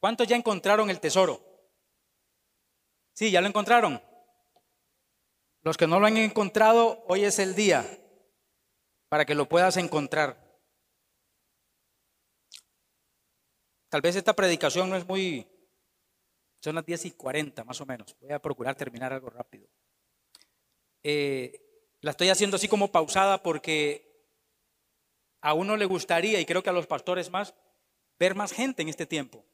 [0.00, 1.44] ¿Cuántos ya encontraron el tesoro?
[3.12, 4.02] Sí, ya lo encontraron.
[5.62, 7.84] Los que no lo han encontrado, hoy es el día
[9.10, 10.50] para que lo puedas encontrar.
[13.90, 15.46] Tal vez esta predicación no es muy...
[16.62, 18.16] Son las 10 y 40 más o menos.
[18.20, 19.68] Voy a procurar terminar algo rápido.
[21.02, 21.60] Eh,
[22.00, 24.10] la estoy haciendo así como pausada porque
[25.42, 27.54] a uno le gustaría, y creo que a los pastores más,
[28.18, 29.44] ver más gente en este tiempo.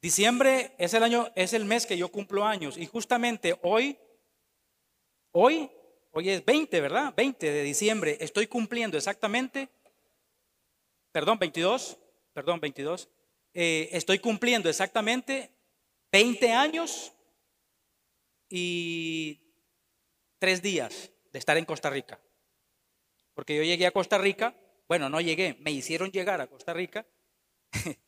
[0.00, 3.98] Diciembre es el año, es el mes que yo cumplo años y justamente hoy,
[5.32, 5.68] hoy,
[6.12, 7.12] hoy es 20, ¿verdad?
[7.16, 9.68] 20 de diciembre, estoy cumpliendo exactamente,
[11.10, 11.98] perdón, 22,
[12.32, 13.08] perdón, 22,
[13.54, 15.50] eh, estoy cumpliendo exactamente
[16.12, 17.12] 20 años
[18.48, 19.40] y
[20.38, 22.20] tres días de estar en Costa Rica.
[23.34, 24.54] Porque yo llegué a Costa Rica,
[24.86, 27.04] bueno, no llegué, me hicieron llegar a Costa Rica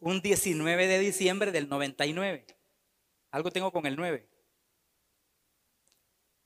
[0.00, 2.46] un 19 de diciembre del 99.
[3.30, 4.26] Algo tengo con el 9.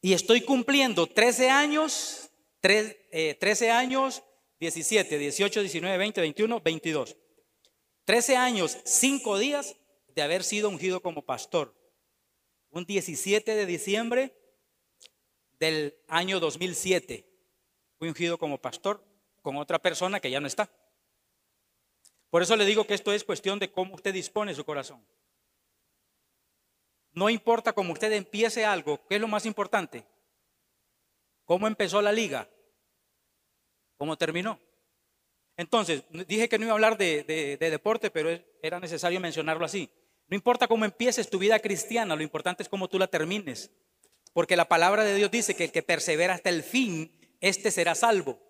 [0.03, 4.23] Y estoy cumpliendo 13 años, 13 eh, años,
[4.61, 7.17] 17, 18, 19, 20, 21, 22.
[8.05, 9.77] 13 años, 5 días
[10.09, 11.75] de haber sido ungido como pastor.
[12.71, 14.37] Un 17 de diciembre
[15.59, 17.27] del año 2007.
[17.99, 19.03] Fui ungido como pastor
[19.41, 20.71] con otra persona que ya no está.
[22.35, 25.07] Por eso le digo que esto es cuestión de cómo usted dispone su corazón.
[27.13, 30.05] No importa cómo usted empiece algo, ¿qué es lo más importante?
[31.45, 32.51] ¿Cómo empezó la liga?
[33.97, 34.59] ¿Cómo terminó?
[35.57, 39.89] Entonces, dije que no iba a hablar de, de deporte, pero era necesario mencionarlo así.
[40.27, 43.71] No importa cómo empieces tu vida cristiana, lo importante es cómo tú la termines.
[44.33, 47.95] Porque la palabra de Dios dice que el que persevera hasta el fin, este será
[47.95, 48.41] salvo.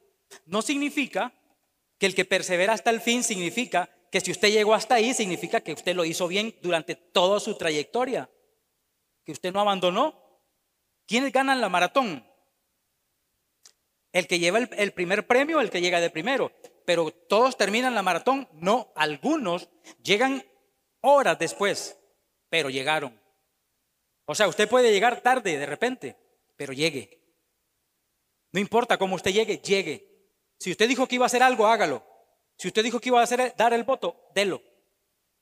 [0.46, 1.34] No significa
[2.06, 5.72] el que persevera hasta el fin significa que si usted llegó hasta ahí, significa que
[5.72, 8.30] usted lo hizo bien durante toda su trayectoria,
[9.24, 10.22] que usted no abandonó.
[11.06, 12.24] ¿Quiénes ganan la maratón?
[14.12, 16.52] El que lleva el, primer premio, el que llega de primero.
[16.86, 18.48] Pero todos terminan la maratón.
[18.52, 19.68] No, algunos
[20.02, 20.44] llegan
[21.00, 21.98] horas después,
[22.48, 23.20] pero llegaron.
[24.26, 26.16] O sea, usted puede llegar tarde de repente,
[26.56, 27.20] pero llegue.
[28.52, 30.13] No importa cómo usted llegue, llegue.
[30.58, 32.04] Si usted dijo que iba a hacer algo, hágalo.
[32.56, 34.62] Si usted dijo que iba a hacer, dar el voto, délo.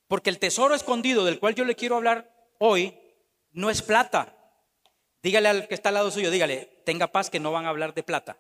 [0.09, 2.99] Porque el tesoro escondido del cual yo le quiero hablar hoy
[3.53, 4.37] no es plata.
[5.23, 7.95] Dígale al que está al lado suyo, dígale, tenga paz que no van a hablar
[7.95, 8.39] de plata.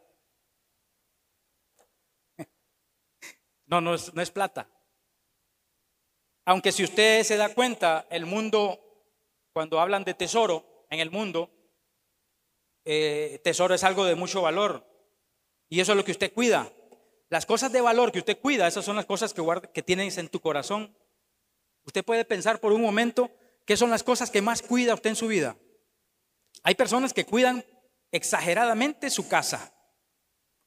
[3.66, 4.68] No, no es, plata.
[6.44, 8.78] Aunque si usted se da cuenta, el mundo,
[9.54, 11.50] cuando hablan de tesoro en el mundo,
[12.84, 14.91] eh, tesoro es algo de mucho valor.
[15.72, 16.70] Y eso es lo que usted cuida.
[17.30, 19.32] Las cosas de valor que usted cuida, esas son las cosas
[19.72, 20.94] que, tienes en tu corazón.
[21.86, 23.30] Usted puede pensar por un momento
[23.64, 25.56] qué son las cosas que más cuida usted en su vida.
[26.62, 27.64] Hay personas que cuidan
[28.10, 29.74] exageradamente su casa.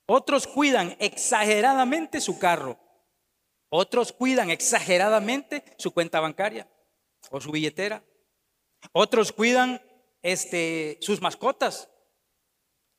[0.07, 2.79] Otros cuidan exageradamente su carro.
[3.69, 6.67] Otros cuidan exageradamente su cuenta bancaria
[7.29, 8.03] o su billetera.
[8.91, 9.83] Otros cuidan
[10.23, 11.91] este, sus mascotas.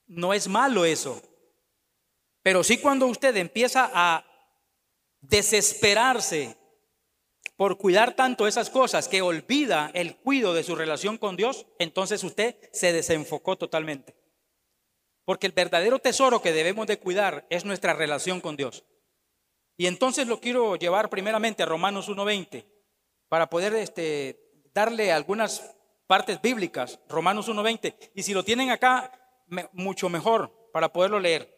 [0.07, 1.21] No es malo eso.
[2.47, 4.25] Pero sí cuando usted empieza a
[5.21, 6.57] desesperarse
[7.57, 12.23] por cuidar tanto esas cosas que olvida el cuidado de su relación con Dios, entonces
[12.23, 14.15] usted se desenfocó totalmente.
[15.25, 18.85] Porque el verdadero tesoro que debemos de cuidar es nuestra relación con Dios.
[19.77, 22.65] Y entonces lo quiero llevar primeramente a Romanos 1.20
[23.29, 25.75] para poder este, darle algunas
[26.07, 28.13] partes bíblicas, Romanos 1.20.
[28.15, 29.11] Y si lo tienen acá,
[29.73, 31.56] mucho mejor para poderlo leer.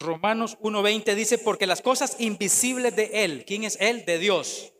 [0.00, 4.06] Romanos 1.20 dice, porque las cosas invisibles de Él, ¿quién es Él?
[4.06, 4.72] De Dios.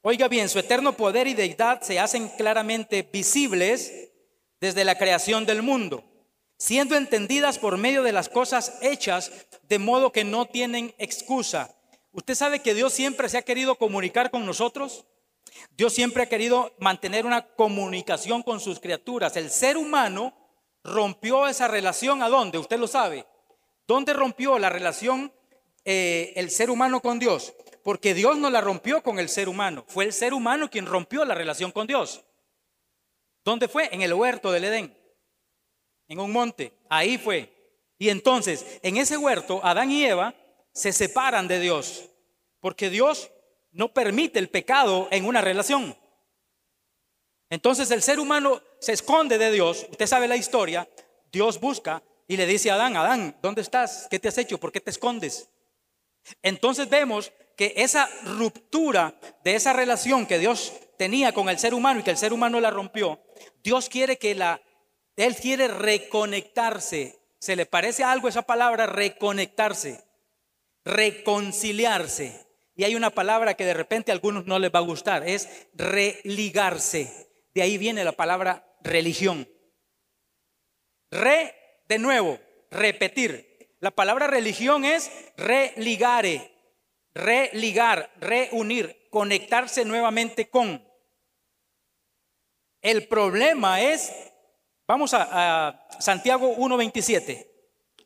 [0.00, 4.10] Oiga bien, su eterno poder y deidad se hacen claramente visibles
[4.60, 6.02] desde la creación del mundo,
[6.56, 9.30] siendo entendidas por medio de las cosas hechas,
[9.68, 11.76] de modo que no tienen excusa.
[12.12, 15.04] ¿Usted sabe que Dios siempre se ha querido comunicar con nosotros?
[15.76, 19.36] Dios siempre ha querido mantener una comunicación con sus criaturas.
[19.36, 20.32] El ser humano
[20.82, 22.56] rompió esa relación a dónde?
[22.56, 23.26] Usted lo sabe
[23.86, 25.32] ¿Dónde rompió la relación
[25.84, 27.54] eh, el ser humano con Dios?
[27.82, 29.84] Porque Dios no la rompió con el ser humano.
[29.88, 32.24] Fue el ser humano quien rompió la relación con Dios.
[33.44, 33.90] ¿Dónde fue?
[33.92, 34.96] En el huerto del Edén.
[36.08, 36.72] En un monte.
[36.88, 37.52] Ahí fue.
[37.98, 40.34] Y entonces, en ese huerto, Adán y Eva
[40.72, 42.08] se separan de Dios.
[42.60, 43.30] Porque Dios
[43.72, 45.94] no permite el pecado en una relación.
[47.50, 49.86] Entonces el ser humano se esconde de Dios.
[49.90, 50.88] Usted sabe la historia.
[51.30, 54.06] Dios busca y le dice a Adán, Adán, ¿dónde estás?
[54.10, 54.58] ¿Qué te has hecho?
[54.58, 55.48] ¿Por qué te escondes?
[56.42, 62.00] Entonces vemos que esa ruptura de esa relación que Dios tenía con el ser humano
[62.00, 63.20] y que el ser humano la rompió,
[63.62, 64.60] Dios quiere que la,
[65.16, 67.20] Él quiere reconectarse.
[67.38, 70.02] ¿Se le parece algo esa palabra reconectarse?
[70.84, 72.46] Reconciliarse.
[72.74, 75.48] Y hay una palabra que de repente a algunos no les va a gustar, es
[75.74, 77.30] religarse.
[77.54, 79.48] De ahí viene la palabra religión.
[81.10, 81.54] Re,
[81.94, 83.68] de nuevo, repetir.
[83.80, 86.50] La palabra religión es religare,
[87.14, 90.84] religar, reunir, conectarse nuevamente con.
[92.80, 94.12] El problema es,
[94.88, 97.46] vamos a, a Santiago 1.27,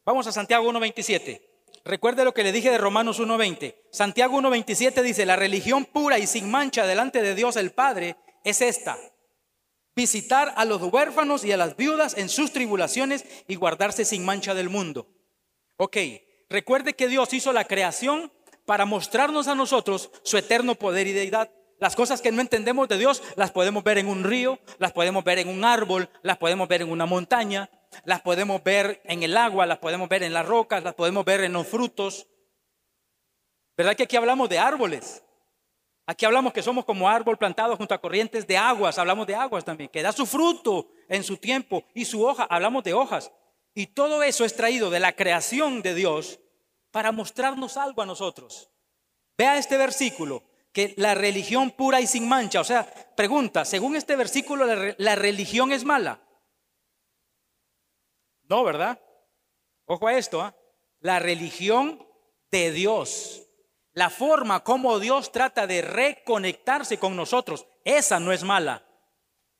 [0.05, 1.41] vamos a Santiago 1.27.
[1.85, 3.75] Recuerde lo que le dije de Romanos 1.20.
[3.91, 8.61] Santiago 1.27 dice, la religión pura y sin mancha delante de Dios el Padre es
[8.61, 8.99] esta.
[9.99, 14.55] Visitar a los huérfanos y a las viudas en sus tribulaciones y guardarse sin mancha
[14.55, 15.09] del mundo.
[15.77, 15.97] Ok,
[16.49, 18.31] recuerde que Dios hizo la creación
[18.65, 21.51] para mostrarnos a nosotros su eterno poder y deidad.
[21.81, 25.25] Las cosas que no entendemos de Dios las podemos ver en un río, las podemos
[25.25, 27.69] ver en un árbol, las podemos ver en una montaña,
[28.05, 31.41] las podemos ver en el agua, las podemos ver en las rocas, las podemos ver
[31.41, 32.29] en los frutos.
[33.77, 35.25] ¿Verdad que aquí hablamos de árboles?
[36.11, 39.63] Aquí hablamos que somos como árbol plantado junto a corrientes de aguas, hablamos de aguas
[39.63, 43.31] también, que da su fruto en su tiempo y su hoja, hablamos de hojas.
[43.75, 46.41] Y todo eso es traído de la creación de Dios
[46.93, 48.71] para mostrarnos algo a nosotros.
[49.37, 54.17] Vea este versículo, que la religión pura y sin mancha, o sea, pregunta, según este
[54.17, 54.65] versículo,
[54.97, 56.23] ¿la, religión es mala?
[58.45, 58.99] No, ¿verdad?
[59.85, 60.57] Ojo a esto, ¿ah?
[61.01, 62.03] la religión
[62.51, 63.48] de Dios,
[63.99, 68.87] la forma como Dios trata de reconectarse con nosotros, esa no es mala.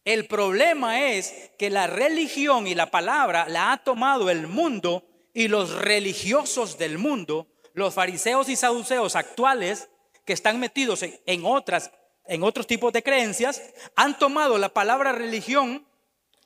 [0.05, 5.05] El problema es que la religión y la palabra la ha tomado el mundo
[5.35, 9.91] y los religiosos del mundo, los fariseos y saduceos actuales
[10.25, 11.91] que están metidos en, otras
[12.27, 13.61] en otros tipos de creencias,
[13.97, 15.85] han tomado la palabra religión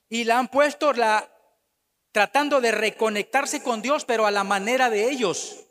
[0.08, 1.28] y la han puesto la
[2.10, 5.66] tratando de reconectarse con Dios, pero a la manera de ellos.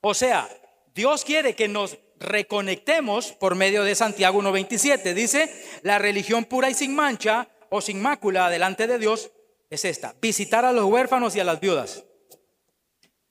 [0.00, 0.48] O sea,
[0.96, 5.12] Dios quiere que nos reconectemos por medio de Santiago 1.27.
[5.12, 5.52] Dice,
[5.82, 9.30] la religión pura y sin mancha o sin mácula delante de Dios
[9.68, 12.04] es esta, visitar a los huérfanos y a las viudas.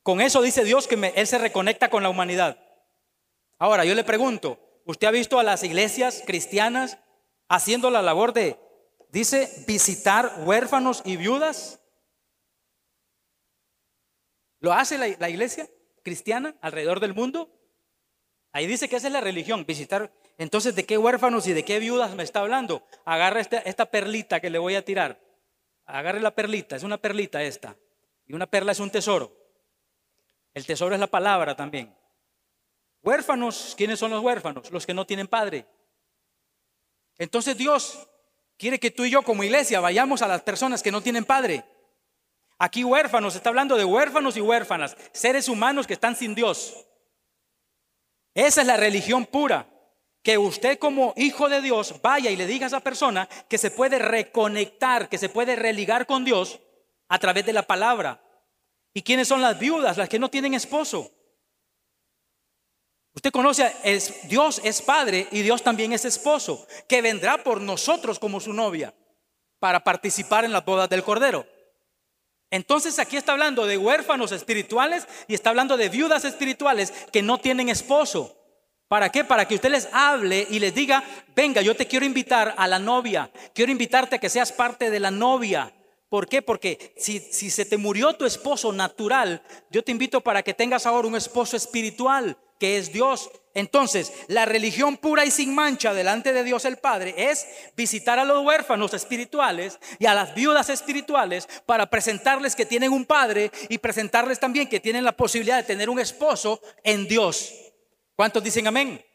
[0.04, 2.60] Con eso dice Dios que Él se reconecta con la humanidad.
[3.58, 7.00] Ahora, yo le pregunto, ¿usted ha visto a las iglesias cristianas
[7.50, 8.60] haciendo la labor de,
[9.10, 11.80] dice, visitar huérfanos y viudas?
[14.60, 15.68] ¿Lo hace la, la iglesia
[16.04, 17.55] cristiana alrededor del mundo?
[18.56, 20.14] Ahí dice que esa es la religión, visitar.
[20.38, 22.86] Entonces, ¿de qué huérfanos y de qué viudas me está hablando?
[23.04, 25.20] Agarra esta, perlita que le voy a tirar.
[25.86, 27.76] Agarre la perlita, es una perlita esta.
[28.26, 29.36] Y una perla es un tesoro.
[30.54, 31.94] El tesoro es la palabra también.
[33.04, 34.72] Huérfanos, ¿quiénes son los huérfanos?
[34.72, 35.66] Los que no tienen padre.
[37.18, 38.08] Entonces Dios
[38.58, 41.66] quiere que tú y yo como iglesia vayamos a las personas que no tienen padre.
[42.58, 46.86] Aquí huérfanos, está hablando de huérfanos y huérfanas, seres humanos que están sin Dios.
[48.36, 49.68] Esa es la religión pura
[50.22, 53.72] que usted como hijo de Dios vaya y le diga a esa persona que se
[53.72, 56.60] puede reconectar, que se puede religar con Dios
[57.08, 58.22] a través de la palabra.
[58.94, 61.12] ¿Y quiénes son las viudas, las que no tienen esposo?
[63.14, 68.20] Usted conoce, es, Dios es padre y Dios también es esposo, que vendrá por nosotros
[68.20, 68.94] como su novia
[69.60, 71.46] para participar en las bodas del Cordero.
[72.56, 77.38] Entonces aquí está hablando de huérfanos espirituales y está hablando de viudas espirituales que no
[77.38, 78.34] tienen esposo.
[78.88, 79.26] ¿Para qué?
[79.26, 81.04] Para que usted les hable y les diga,
[81.36, 85.02] venga, yo te quiero invitar a la novia, quiero invitarte a que seas parte de
[85.02, 85.74] la novia.
[86.08, 86.42] ¿Por qué?
[86.42, 90.86] Porque si, si se te murió tu esposo natural, yo te invito para que tengas
[90.86, 93.30] ahora un esposo espiritual, que es Dios.
[93.54, 97.46] Entonces, la religión pura y sin mancha delante de Dios el Padre es
[97.76, 103.06] visitar a los huérfanos espirituales y a las viudas espirituales para presentarles que tienen un
[103.06, 107.54] Padre y presentarles también que tienen la posibilidad de tener un esposo en Dios.
[108.16, 109.06] ¿Cuántos dicen amén?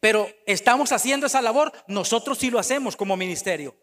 [0.00, 3.74] Pero estamos haciendo esa labor, nosotros sí lo hacemos como ministerio.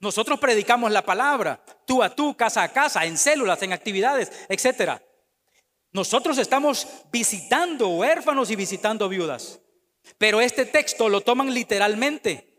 [0.00, 5.02] Nosotros predicamos la palabra, tú a tú, casa a casa, en células, en actividades, etcétera.
[5.96, 9.60] Nosotros estamos visitando huérfanos y visitando viudas.
[10.18, 12.52] Pero este texto lo toman literalmente.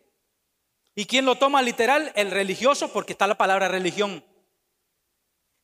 [0.96, 2.12] ¿Y quién lo toma literal?
[2.16, 4.26] El religioso, porque está la palabra religión.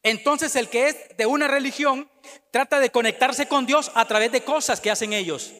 [0.03, 2.07] Entonces el que es de una religión
[2.51, 5.53] trata de conectarse con Dios a través de cosas que hacen ellos.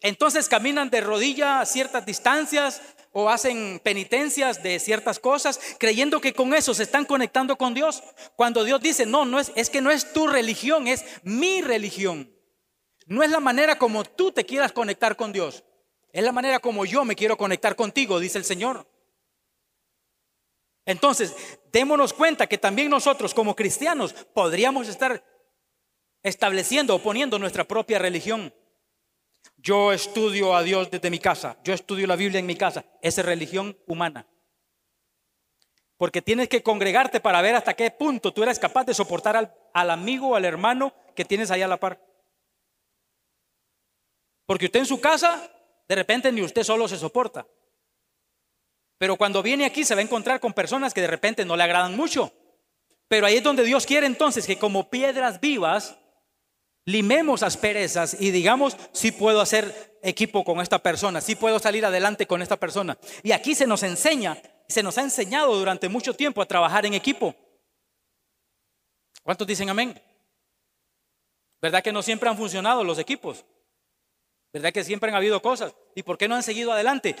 [0.00, 6.32] Entonces caminan de rodilla a ciertas distancias o hacen penitencias de ciertas cosas, creyendo que
[6.32, 8.02] con eso se están conectando con Dios.
[8.36, 12.32] Cuando Dios dice, no, no es, es que no es tu religión, es mi religión.
[13.06, 15.64] No es la manera como tú te quieras conectar con Dios.
[16.12, 18.86] Es la manera como yo me quiero conectar contigo, dice el Señor.
[20.84, 21.34] Entonces,
[21.70, 25.22] démonos cuenta que también nosotros como cristianos podríamos estar
[26.22, 28.54] estableciendo o poniendo nuestra propia religión.
[29.60, 32.84] Yo estudio a Dios desde mi casa, yo estudio la Biblia en mi casa.
[33.02, 34.26] Esa es religión humana.
[35.96, 39.36] Porque tienes que congregarte para ver hasta qué punto tú eres capaz de soportar
[39.74, 42.00] al, amigo o al hermano que tienes ahí a la par.
[44.46, 45.50] Porque usted en su casa,
[45.88, 47.48] de repente ni usted solo se soporta.
[48.96, 51.64] Pero cuando viene aquí se va a encontrar con personas que de repente no le
[51.64, 52.32] agradan mucho.
[53.08, 55.98] Pero ahí es donde Dios quiere entonces que como piedras vivas
[56.88, 62.26] limemos asperezas y digamos, si puedo hacer equipo con esta persona, si puedo salir adelante
[62.26, 62.96] con esta persona.
[63.22, 66.94] Y aquí se nos enseña, se nos ha enseñado durante mucho tiempo a trabajar en
[66.94, 67.34] equipo.
[69.22, 70.00] ¿Cuántos dicen amén?
[71.60, 73.44] ¿Verdad que no siempre han funcionado los equipos?
[74.50, 75.74] ¿Verdad que siempre han habido cosas?
[75.94, 77.16] ¿Y por qué no han seguido adelante?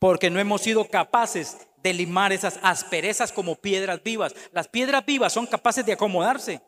[0.00, 4.34] Porque no hemos sido capaces de limar esas asperezas como piedras vivas.
[4.50, 6.60] Las piedras vivas son capaces de acomodarse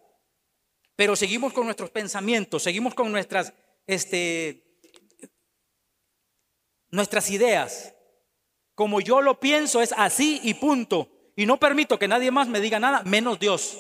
[1.01, 3.55] pero seguimos con nuestros pensamientos, seguimos con nuestras,
[3.87, 4.79] este,
[6.91, 7.95] nuestras ideas.
[8.75, 11.09] Como yo lo pienso es así y punto.
[11.37, 13.79] Y no permito que nadie más me diga nada, menos Dios.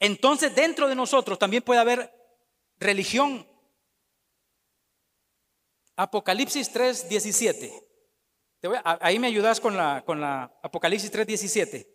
[0.00, 2.12] Entonces dentro de nosotros también puede haber
[2.76, 3.48] religión.
[5.96, 7.72] Apocalipsis 3, 17.
[8.84, 11.88] ahí me ayudas con la, con la Apocalipsis 3, 17.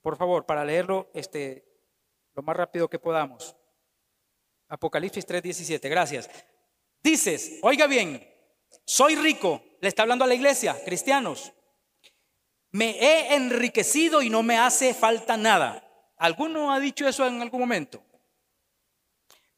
[0.00, 1.62] Por favor, para leerlo este,
[2.32, 3.57] lo más rápido que podamos.
[4.68, 6.30] Apocalipsis 3:17, gracias.
[7.02, 8.26] Dices, oiga bien,
[8.84, 11.52] soy rico, le está hablando a la iglesia, cristianos.
[12.70, 15.84] Me he enriquecido y no me hace falta nada.
[16.18, 18.02] ¿Alguno ha dicho eso en algún momento?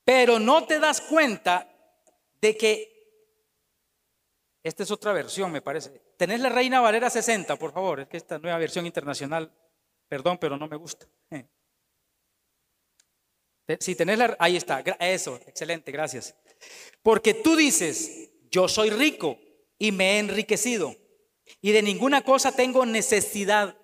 [0.04, 1.66] Pero no te das cuenta
[2.40, 2.88] de que,
[4.62, 5.90] esta es otra versión, me parece.
[6.16, 9.52] Tenés la Reina Valera 60, por favor, es que esta nueva versión internacional,
[10.08, 11.06] perdón, pero no me gusta.
[13.80, 14.36] Si tenés la...
[14.38, 16.34] Ahí está, eso, excelente, gracias.
[17.02, 19.38] Porque tú dices, yo soy rico
[19.78, 20.96] y me he enriquecido
[21.60, 23.76] y de ninguna cosa tengo necesidad.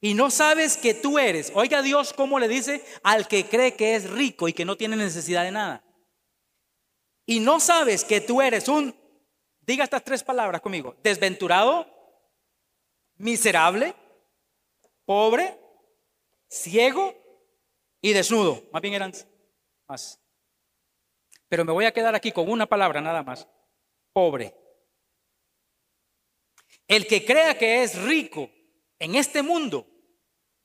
[0.00, 1.50] Y no sabes que tú eres.
[1.54, 4.96] Oiga Dios cómo le dice al que cree que es rico y que no tiene
[4.96, 5.84] necesidad de nada.
[7.24, 8.94] Y no sabes que tú eres un,
[9.60, 11.86] diga estas tres palabras conmigo, desventurado,
[13.16, 13.94] miserable,
[15.04, 15.58] pobre,
[16.48, 17.14] ciego
[18.06, 18.62] y desnudo.
[18.72, 19.12] Más bien eran
[19.88, 20.20] más.
[21.48, 23.48] Pero me voy a quedar aquí con una palabra nada más.
[24.12, 24.54] Pobre.
[26.86, 28.48] El que crea que es rico
[29.00, 29.88] en este mundo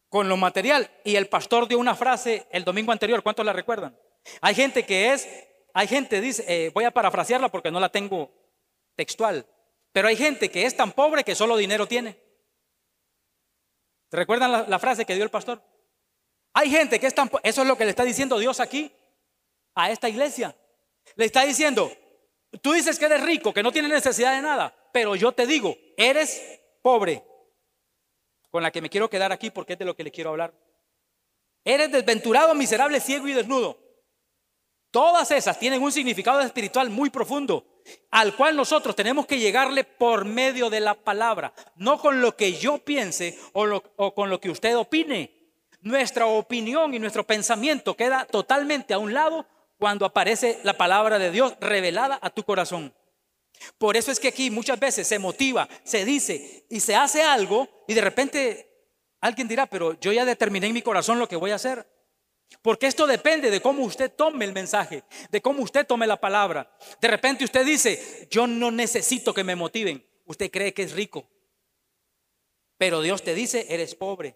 [0.08, 3.98] con lo material, y el pastor dio una frase el domingo anterior, ¿cuántos la recuerdan?
[4.42, 5.28] Hay gente que es,
[5.74, 8.30] hay gente, dice, eh, voy a parafrasearla porque no la tengo
[8.96, 9.48] textual,
[9.92, 12.22] pero hay gente que es tan pobre que solo dinero tiene.
[14.12, 15.71] ¿Recuerdan la frase que dio el pastor?
[16.54, 17.30] Hay gente que es tan...
[17.44, 18.92] Eso es lo que le está diciendo Dios aquí
[19.76, 20.56] a esta iglesia.
[21.16, 21.92] Le está diciendo,
[22.62, 25.76] tú dices que eres rico, que no tienes necesidad de nada, pero yo te digo,
[25.98, 27.24] eres pobre.
[28.50, 30.54] Con la que me quiero quedar aquí porque es de lo que le quiero hablar.
[31.64, 33.80] Eres desventurado, miserable, ciego y desnudo.
[34.90, 37.66] Todas esas tienen un significado espiritual muy profundo,
[38.10, 42.54] al cual nosotros tenemos que llegarle por medio de la palabra, no con lo que
[42.54, 45.41] yo piense o, o con lo que usted opine
[45.82, 49.46] nuestra opinión y nuestro pensamiento queda totalmente a un lado
[49.78, 52.94] cuando aparece la palabra de Dios revelada a tu corazón.
[53.78, 57.68] Por eso es que aquí muchas veces se motiva, se dice y se hace algo
[57.88, 58.72] y de repente
[59.20, 61.88] alguien dirá, pero yo ya determiné en mi corazón lo que voy a hacer.
[62.62, 66.70] Porque esto depende de cómo usted tome el mensaje, de cómo usted tome la palabra.
[67.00, 70.06] De repente usted dice, yo no necesito que me motiven.
[70.26, 71.28] Usted cree que es rico.
[72.78, 74.36] Pero Dios te dice, eres pobre.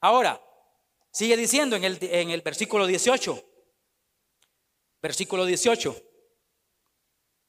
[0.00, 0.40] Ahora,
[1.12, 3.44] Sigue diciendo en el, en el versículo 18.
[5.02, 5.96] Versículo 18.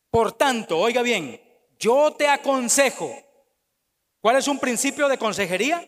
[0.09, 1.41] Por tanto, oiga bien,
[1.79, 3.13] yo te aconsejo.
[4.19, 5.87] ¿Cuál es un principio de consejería?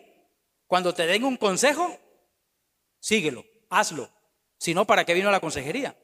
[0.68, 2.00] Cuando te den un consejo,
[3.00, 4.10] síguelo, hazlo.
[4.58, 5.96] Si no, ¿para qué vino la consejería?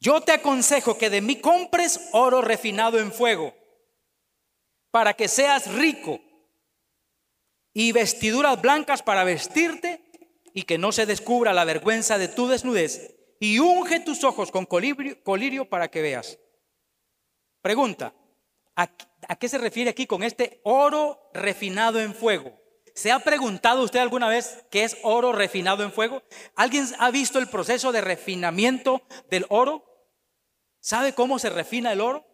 [0.00, 3.54] Yo te aconsejo que de mí compres oro refinado en fuego,
[4.90, 6.20] para que seas rico,
[7.72, 10.03] y vestiduras blancas para vestirte,
[10.54, 14.64] y que no se descubra la vergüenza de tu desnudez, y unge tus ojos con
[14.64, 16.38] colirio, para que veas.
[17.60, 18.14] Pregunta,
[18.76, 22.58] ¿a, qué se refiere aquí con este oro refinado en fuego?
[22.94, 26.22] ¿Se ha preguntado usted alguna vez qué es oro refinado en fuego?
[26.54, 29.84] ¿Alguien ha visto el proceso de refinamiento del oro?
[30.78, 32.24] ¿Sabe cómo se refina el oro?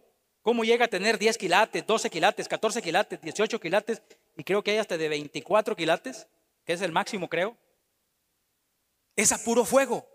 [0.42, 4.02] ¿Cómo llega a tener 10 quilates, 12 quilates, 14 quilates, 18 quilates
[4.36, 6.28] y creo que hay hasta de 24 quilates,
[6.64, 7.56] que es el máximo creo?
[9.20, 10.08] Es a puro fuego.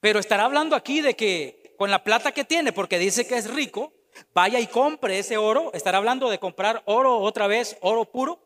[0.00, 3.50] Pero estará hablando aquí de que con la plata que tiene, porque dice que es
[3.50, 3.92] rico,
[4.32, 5.70] vaya y compre ese oro.
[5.74, 8.40] ¿Estará hablando de comprar oro otra vez, oro puro?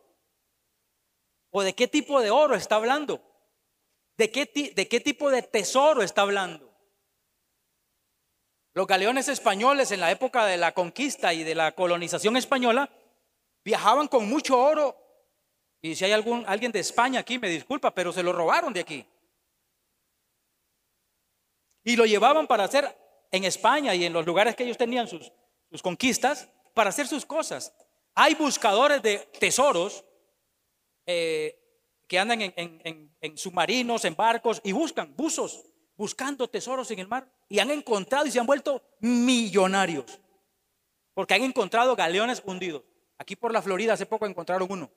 [1.50, 3.22] ¿O de qué tipo de oro está hablando?
[4.16, 6.76] ¿De qué, de qué tipo de tesoro está hablando?
[8.72, 12.90] Los galeones españoles en la época de la conquista y de la colonización española
[13.64, 15.03] viajaban con mucho oro.
[15.84, 18.80] Y si hay algún, alguien de España aquí, me disculpa, pero se lo robaron de
[18.80, 19.04] aquí.
[21.82, 22.96] Y lo llevaban para hacer
[23.30, 25.30] en España y en los lugares que ellos tenían sus,
[25.82, 27.74] conquistas, para hacer sus cosas.
[28.14, 30.06] Hay buscadores de tesoros
[31.04, 31.54] eh,
[32.08, 35.66] que andan en, submarinos, en barcos y buscan, buzos,
[35.98, 37.30] buscando tesoros en el mar.
[37.46, 40.18] Y han encontrado y se han vuelto millonarios.
[41.12, 42.84] Porque han encontrado galeones hundidos.
[43.18, 44.90] Aquí por la Florida hace poco encontraron uno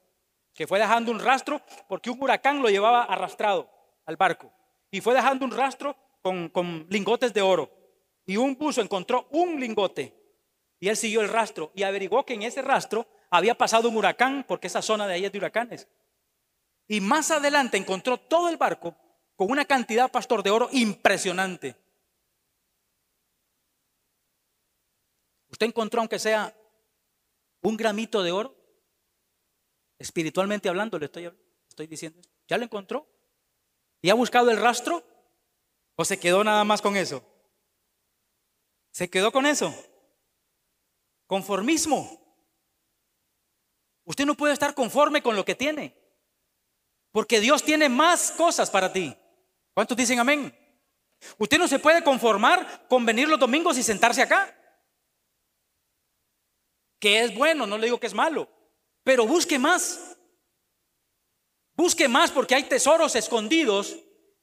[0.57, 3.69] que fue dejando un rastro porque un huracán lo llevaba arrastrado
[4.07, 4.51] al barco.
[4.89, 7.69] Y fue dejando un rastro con, con lingotes de oro.
[8.25, 10.19] Y un buzo encontró un lingote.
[10.79, 14.45] Y él siguió el rastro y averiguó que en ese rastro había pasado un huracán,
[14.47, 15.87] porque esa zona de ahí es de huracanes.
[16.87, 18.95] Y más adelante encontró todo el barco
[19.35, 21.75] con una cantidad, pastor, de oro impresionante.
[25.49, 26.51] ¿Usted encontró, aunque sea
[27.61, 28.56] un gramito de oro?
[29.99, 31.31] Espiritualmente hablando, le estoy,
[31.67, 32.21] estoy diciendo.
[32.47, 33.07] ¿Ya lo encontró?
[34.01, 35.03] ¿Y ha buscado el rastro?
[35.95, 37.23] ¿O se quedó nada más con eso?
[38.91, 39.73] ¿Se quedó con eso?
[41.25, 42.19] Conformismo.
[44.05, 45.95] Usted no puede estar conforme con lo que tiene.
[47.11, 49.15] Porque Dios tiene más cosas para ti.
[49.73, 50.55] ¿Cuántos dicen amén?
[51.37, 54.53] Usted no se puede conformar con venir los domingos y sentarse acá.
[56.99, 58.49] Que es bueno, no le digo que es malo.
[59.07, 60.17] Pero busque más.
[61.77, 63.95] Busque más porque hay tesoros escondidos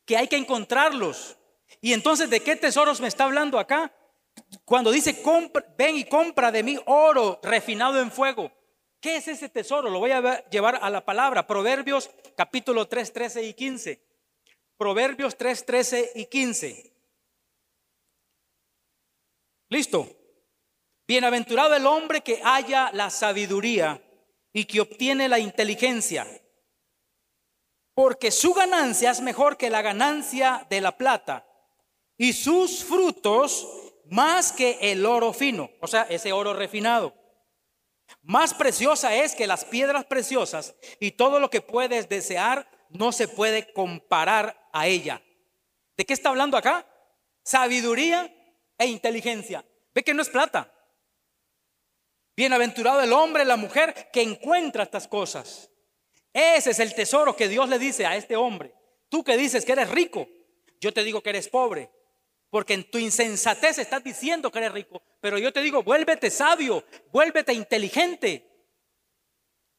[0.07, 1.37] que hay que encontrarlos.
[1.83, 3.95] Y entonces, ¿de qué tesoros me está hablando acá?
[4.65, 5.23] Cuando dice,
[5.77, 8.51] ven y compra de mí oro refinado en fuego.
[9.01, 9.91] ¿Qué es ese tesoro?
[9.91, 11.47] Lo voy a llevar a la palabra.
[11.47, 14.03] Proverbios capítulo 3, 13 y 15.
[14.79, 16.93] Proverbios 3, 13 y 15.
[19.69, 20.09] Listo.
[21.07, 24.01] Bienaventurado el hombre que haya la sabiduría
[24.55, 26.27] y que obtiene la inteligencia,
[27.93, 31.47] porque su ganancia es mejor que la ganancia de la plata
[32.17, 33.69] y sus frutos
[34.07, 37.13] más que el oro fino, o sea, ese oro refinado.
[38.23, 43.27] Más preciosa es que las piedras preciosas y todo lo que puedes desear no se
[43.27, 45.21] puede comparar a ella.
[45.97, 46.87] ¿De qué está hablando acá?
[47.43, 48.33] Sabiduría
[48.79, 49.65] e inteligencia.
[49.93, 50.73] Ve que no es plata.
[52.37, 55.71] Bienaventurado el hombre, la mujer que encuentra estas cosas.
[56.33, 58.75] Ese es el tesoro que Dios le dice a este hombre.
[59.09, 60.27] Tú que dices que eres rico,
[60.81, 61.91] yo te digo que eres pobre.
[62.51, 65.03] Porque en tu insensatez estás diciendo que eres rico.
[65.21, 68.51] Pero yo te digo, vuélvete sabio, vuélvete inteligente.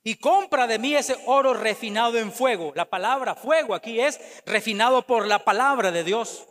[0.03, 2.71] Y compra de mí ese oro refinado en fuego.
[2.75, 6.47] La palabra fuego aquí es refinado por la palabra de Dios.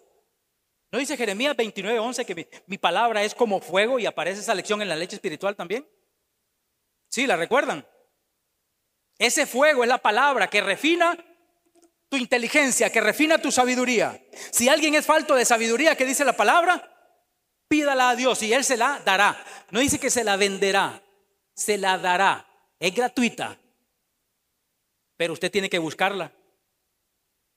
[0.95, 4.55] ¿No dice Jeremías 29, 11 que mi, mi palabra es como fuego y aparece esa
[4.55, 5.85] lección en la leche espiritual también?
[7.09, 7.85] Sí, ¿la recuerdan?
[9.19, 11.19] Ese fuego es la palabra que refina
[12.09, 14.25] tu inteligencia, que refina tu sabiduría.
[14.53, 16.89] Si alguien es falto de sabiduría, que dice la palabra?
[17.67, 19.37] Pídala a Dios y Él se la dará.
[19.73, 21.03] No dice que se la venderá,
[21.55, 22.47] se la dará.
[22.79, 23.59] Es gratuita.
[25.17, 26.31] Pero usted tiene que buscarla.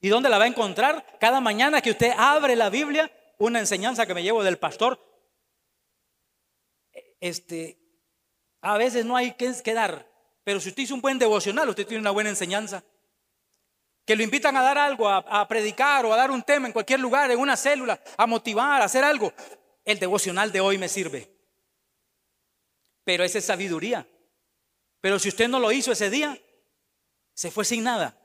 [0.02, 1.06] ¿Y dónde la va a encontrar?
[1.19, 5.00] Cada mañana que usted abre la Biblia, una enseñanza que me llevo del pastor.
[7.19, 7.80] Este,
[8.62, 10.10] a veces no hay que, dar,
[10.43, 12.84] pero si usted hizo un buen devocional, usted tiene una buena enseñanza
[14.06, 17.02] que lo invitan a dar algo, a, predicar o a dar un tema en cualquier
[17.02, 19.34] lugar, en una célula, a motivar, a hacer algo,
[19.84, 21.30] el devocional de hoy me sirve.
[23.04, 24.08] Pero esa es sabiduría.
[25.02, 26.41] Pero si usted no lo hizo ese día,
[27.34, 28.17] se fue sin nada.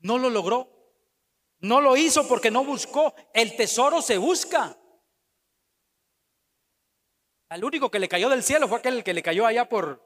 [0.00, 0.79] No lo logró.
[1.60, 3.14] No lo hizo porque no buscó.
[3.34, 4.76] El tesoro se busca.
[7.48, 10.02] Al único que le cayó del cielo fue aquel que le cayó allá por...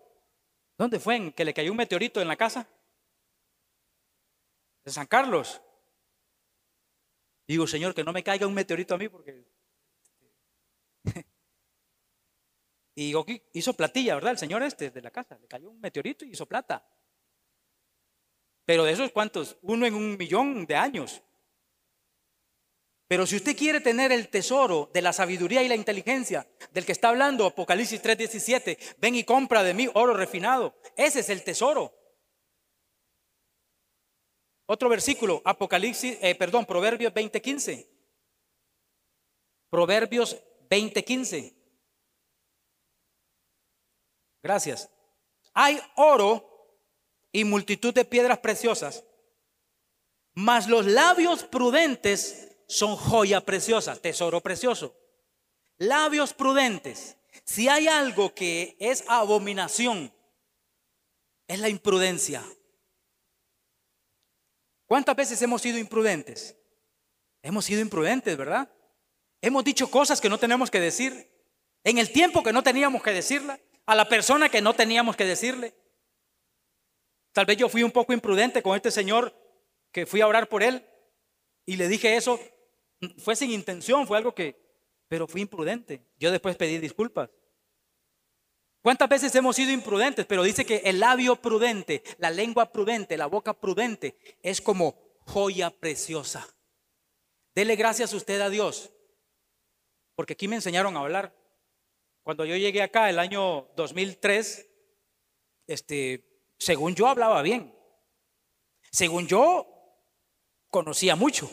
[0.76, 1.16] ¿Dónde fue?
[1.16, 2.68] ¿En que le cayó un meteorito en la casa?
[4.84, 5.62] de San Carlos.
[7.46, 9.44] Digo, Señor, que no me caiga un meteorito a mí porque...
[12.94, 13.14] y
[13.52, 14.32] hizo platilla, ¿verdad?
[14.32, 16.86] El Señor este de la casa, le cayó un meteorito y hizo plata.
[18.64, 21.22] Pero de esos cuantos, uno en un millón de años.
[23.06, 26.92] Pero si usted quiere tener el tesoro de la sabiduría y la inteligencia del que
[26.92, 30.74] está hablando Apocalipsis 3:17, ven y compra de mí oro refinado.
[30.96, 31.92] Ese es el tesoro.
[34.66, 37.86] Otro versículo, Apocalipsis, eh, perdón, Proverbios 20:15.
[39.68, 41.54] Proverbios 20:15.
[44.42, 44.90] Gracias.
[45.52, 46.50] Hay oro
[47.32, 49.04] y multitud de piedras preciosas,
[50.32, 54.96] mas los labios prudentes son joya preciosa, tesoro precioso.
[55.79, 57.16] Labios prudentes.
[57.44, 60.12] Si hay algo que es abominación,
[61.46, 62.44] es la imprudencia.
[64.87, 66.57] ¿Cuántas veces hemos sido imprudentes?
[67.42, 68.70] Hemos sido imprudentes, ¿verdad?
[69.40, 71.31] Hemos dicho cosas que no tenemos que decir,
[71.83, 75.27] en el tiempo que no teníamos que decirla, a la persona que no teníamos que
[75.27, 75.74] decirle.
[77.33, 79.35] Tal vez yo fui un poco imprudente con este señor
[79.92, 80.87] que fui a orar por él
[81.66, 82.40] y le dije eso
[83.18, 84.57] fue sin intención, fue algo que,
[85.09, 86.04] pero fui imprudente.
[86.18, 87.30] Yo después pedí disculpas.
[88.83, 90.26] ¿Cuántas veces hemos sido imprudentes?
[90.26, 95.70] Pero dice que el labio prudente, la lengua prudente, la boca prudente es como joya
[95.70, 96.46] preciosa.
[97.54, 98.92] Dele gracias usted a Dios,
[100.14, 101.35] porque aquí me enseñaron a hablar.
[102.22, 104.68] Cuando yo llegué acá el año 2003,
[105.66, 107.74] este, según yo hablaba bien.
[108.90, 109.66] Según yo
[110.68, 111.50] conocía mucho.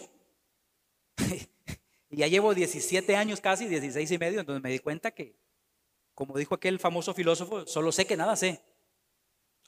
[2.10, 5.36] ya llevo 17 años casi, 16 y medio, entonces me di cuenta que,
[6.13, 8.62] como dijo aquel famoso filósofo, solo sé que nada sé.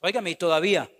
[0.01, 0.91] Óigame, y todavía,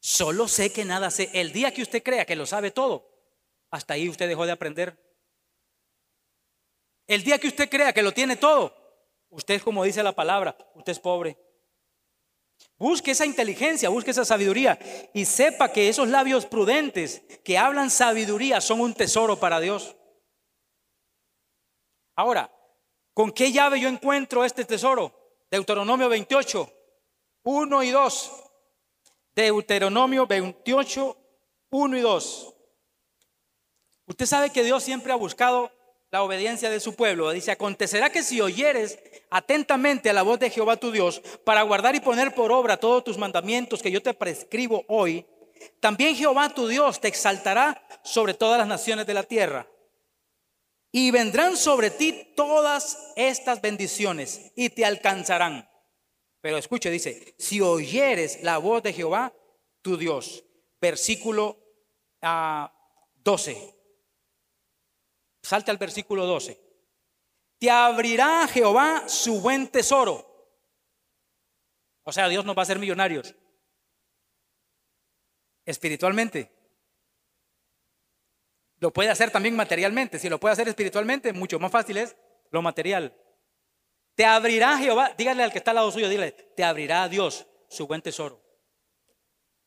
[0.00, 1.30] solo sé que nada sé.
[1.32, 3.08] El día que usted crea que lo sabe todo,
[3.70, 4.98] hasta ahí usted dejó de aprender.
[7.06, 8.74] El día que usted crea que lo tiene todo,
[9.30, 11.38] usted, como dice la palabra, usted es pobre.
[12.78, 14.78] Busque esa inteligencia, busque esa sabiduría
[15.14, 19.96] y sepa que esos labios prudentes que hablan sabiduría son un tesoro para Dios.
[22.14, 22.50] Ahora,
[23.14, 25.14] ¿con qué llave yo encuentro este tesoro?
[25.50, 26.70] Deuteronomio 28,
[27.44, 28.32] 1 y 2.
[29.34, 31.16] Deuteronomio 28,
[31.70, 32.54] 1 y 2.
[34.06, 35.72] Usted sabe que Dios siempre ha buscado
[36.16, 37.30] la obediencia de su pueblo.
[37.30, 38.98] Dice, acontecerá que si oyeres
[39.28, 43.04] atentamente a la voz de Jehová tu Dios para guardar y poner por obra todos
[43.04, 45.26] tus mandamientos que yo te prescribo hoy,
[45.78, 49.68] también Jehová tu Dios te exaltará sobre todas las naciones de la tierra.
[50.90, 55.68] Y vendrán sobre ti todas estas bendiciones y te alcanzarán.
[56.40, 59.34] Pero escuche, dice, si oyeres la voz de Jehová
[59.82, 60.42] tu Dios.
[60.80, 61.58] Versículo
[63.16, 63.75] 12.
[65.46, 66.60] Salte al versículo 12.
[67.60, 70.26] Te abrirá Jehová su buen tesoro.
[72.02, 73.32] O sea, Dios nos va a hacer millonarios.
[75.64, 76.50] Espiritualmente.
[78.80, 80.18] Lo puede hacer también materialmente.
[80.18, 82.16] Si lo puede hacer espiritualmente, mucho más fácil es
[82.50, 83.16] lo material.
[84.16, 87.86] Te abrirá Jehová, dígale al que está al lado suyo, dile, te abrirá Dios su
[87.86, 88.42] buen tesoro.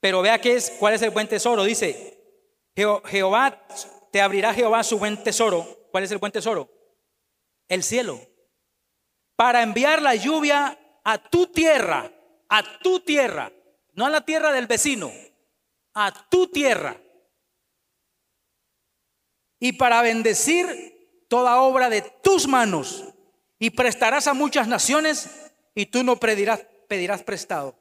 [0.02, 1.64] Pero vea qué es, cuál es el buen tesoro.
[1.64, 2.22] Dice,
[2.76, 3.66] Jehová
[4.12, 5.88] te abrirá Jehová su buen tesoro.
[5.92, 6.70] ¿Cuál es el buen tesoro?
[7.68, 8.20] El cielo.
[9.36, 12.12] Para enviar la lluvia a tu tierra,
[12.50, 13.52] a tu tierra,
[13.94, 15.12] no a la tierra del vecino,
[15.94, 17.00] a tu tierra.
[19.60, 23.06] Y para bendecir toda obra de tus manos.
[23.60, 27.78] Y prestarás a muchas naciones y tú no pedirás, prestado.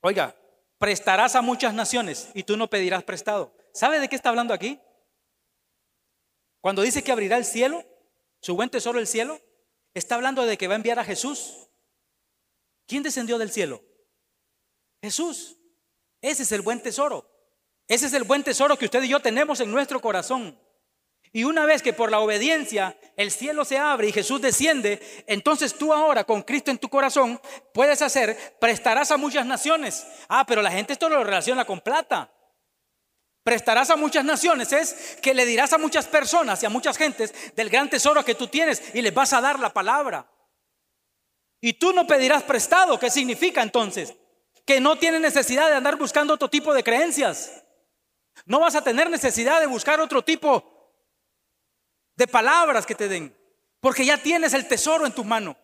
[0.00, 0.34] Oiga,
[0.80, 3.54] prestarás a muchas naciones y tú no pedirás prestado.
[3.74, 4.80] ¿Sabe de qué está hablando aquí?
[6.62, 7.84] Cuando dice que abrirá el cielo,
[8.40, 9.38] su buen tesoro el cielo,
[9.92, 11.68] está hablando de que va a enviar a Jesús.
[12.86, 13.84] ¿Quién descendió del cielo?
[15.02, 15.58] Jesús.
[16.22, 17.30] Ese es el buen tesoro.
[17.86, 20.58] Ese es el buen tesoro que usted y yo tenemos en nuestro corazón.
[21.32, 25.74] Y una vez que por la obediencia el cielo se abre y Jesús desciende, entonces
[25.74, 27.40] tú ahora con Cristo en tu corazón
[27.72, 30.04] puedes hacer, prestarás a muchas naciones.
[30.28, 32.32] Ah, pero la gente esto lo relaciona con plata.
[33.44, 37.32] Prestarás a muchas naciones es que le dirás a muchas personas y a muchas gentes
[37.54, 40.28] del gran tesoro que tú tienes y les vas a dar la palabra.
[41.60, 42.98] Y tú no pedirás prestado.
[42.98, 44.14] ¿Qué significa entonces?
[44.66, 47.64] Que no tienes necesidad de andar buscando otro tipo de creencias.
[48.46, 50.79] No vas a tener necesidad de buscar otro tipo
[52.20, 53.34] de palabras que te den,
[53.80, 55.56] porque ya tienes el tesoro en tu mano.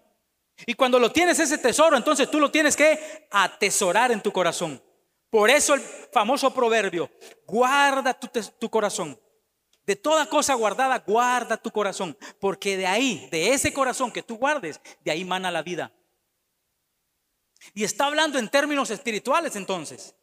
[0.65, 4.83] Y cuando lo tienes ese tesoro, entonces tú lo tienes que atesorar en tu corazón.
[5.29, 7.11] Por eso el famoso proverbio,
[7.47, 9.21] guarda tu, tu corazón.
[9.85, 14.39] De toda cosa guardada, guarda tu corazón, porque de ahí, de ese corazón que tú
[14.39, 15.93] guardes, de ahí mana la vida.
[17.75, 20.15] Y está hablando en términos espirituales entonces.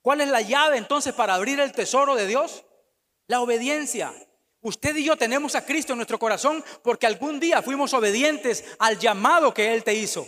[0.00, 2.64] ¿Cuál es la llave entonces para abrir el tesoro de Dios?
[3.26, 4.14] La obediencia.
[4.66, 8.98] Usted y yo tenemos a Cristo en nuestro corazón porque algún día fuimos obedientes al
[8.98, 10.26] llamado que Él te hizo.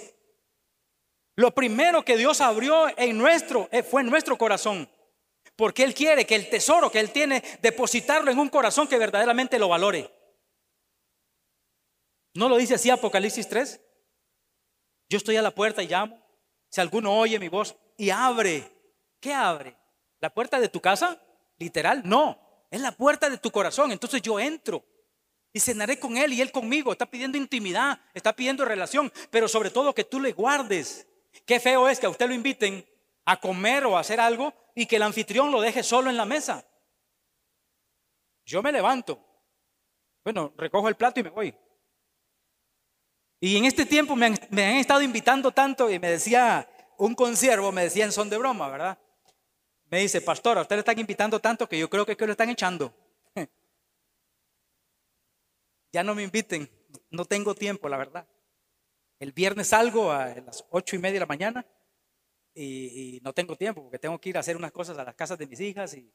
[1.35, 4.89] Lo primero que Dios abrió en nuestro eh, fue en nuestro corazón.
[5.57, 9.59] Porque Él quiere que el tesoro que Él tiene, depositarlo en un corazón que verdaderamente
[9.59, 10.09] lo valore.
[12.35, 13.81] ¿No lo dice así Apocalipsis 3?
[15.09, 16.17] Yo estoy a la puerta y llamo.
[16.71, 18.71] Si alguno oye mi voz y abre,
[19.19, 19.77] ¿qué abre?
[20.21, 21.21] ¿La puerta de tu casa?
[21.59, 22.48] Literal, no.
[22.71, 23.93] Es la puerta de tu corazón.
[23.93, 24.85] Entonces yo entro
[25.53, 26.93] y cenaré con Él y Él conmigo.
[26.93, 31.07] Está pidiendo intimidad, está pidiendo relación, pero sobre todo que tú le guardes.
[31.47, 32.87] Qué feo es que a usted lo inviten
[33.25, 36.25] a comer o a hacer algo y que el anfitrión lo deje solo en la
[36.25, 36.65] mesa.
[38.45, 39.23] Yo me levanto.
[40.25, 41.55] Bueno, recojo el plato y me voy.
[43.41, 47.85] Y en este tiempo me han, estado invitando tanto y me decía un consiervo, me
[47.85, 48.99] decía en son de broma, ¿verdad?
[49.91, 52.33] Me dice, pastor, a usted le están invitando tanto que yo creo que, que lo
[52.33, 52.95] están echando.
[55.93, 56.71] ya no me inviten,
[57.11, 58.29] no tengo tiempo, la verdad.
[59.19, 61.67] El viernes salgo a las ocho y media de la mañana
[62.55, 65.39] y, no tengo tiempo porque tengo que ir a hacer unas cosas a las casas
[65.39, 66.13] de mis hijas y,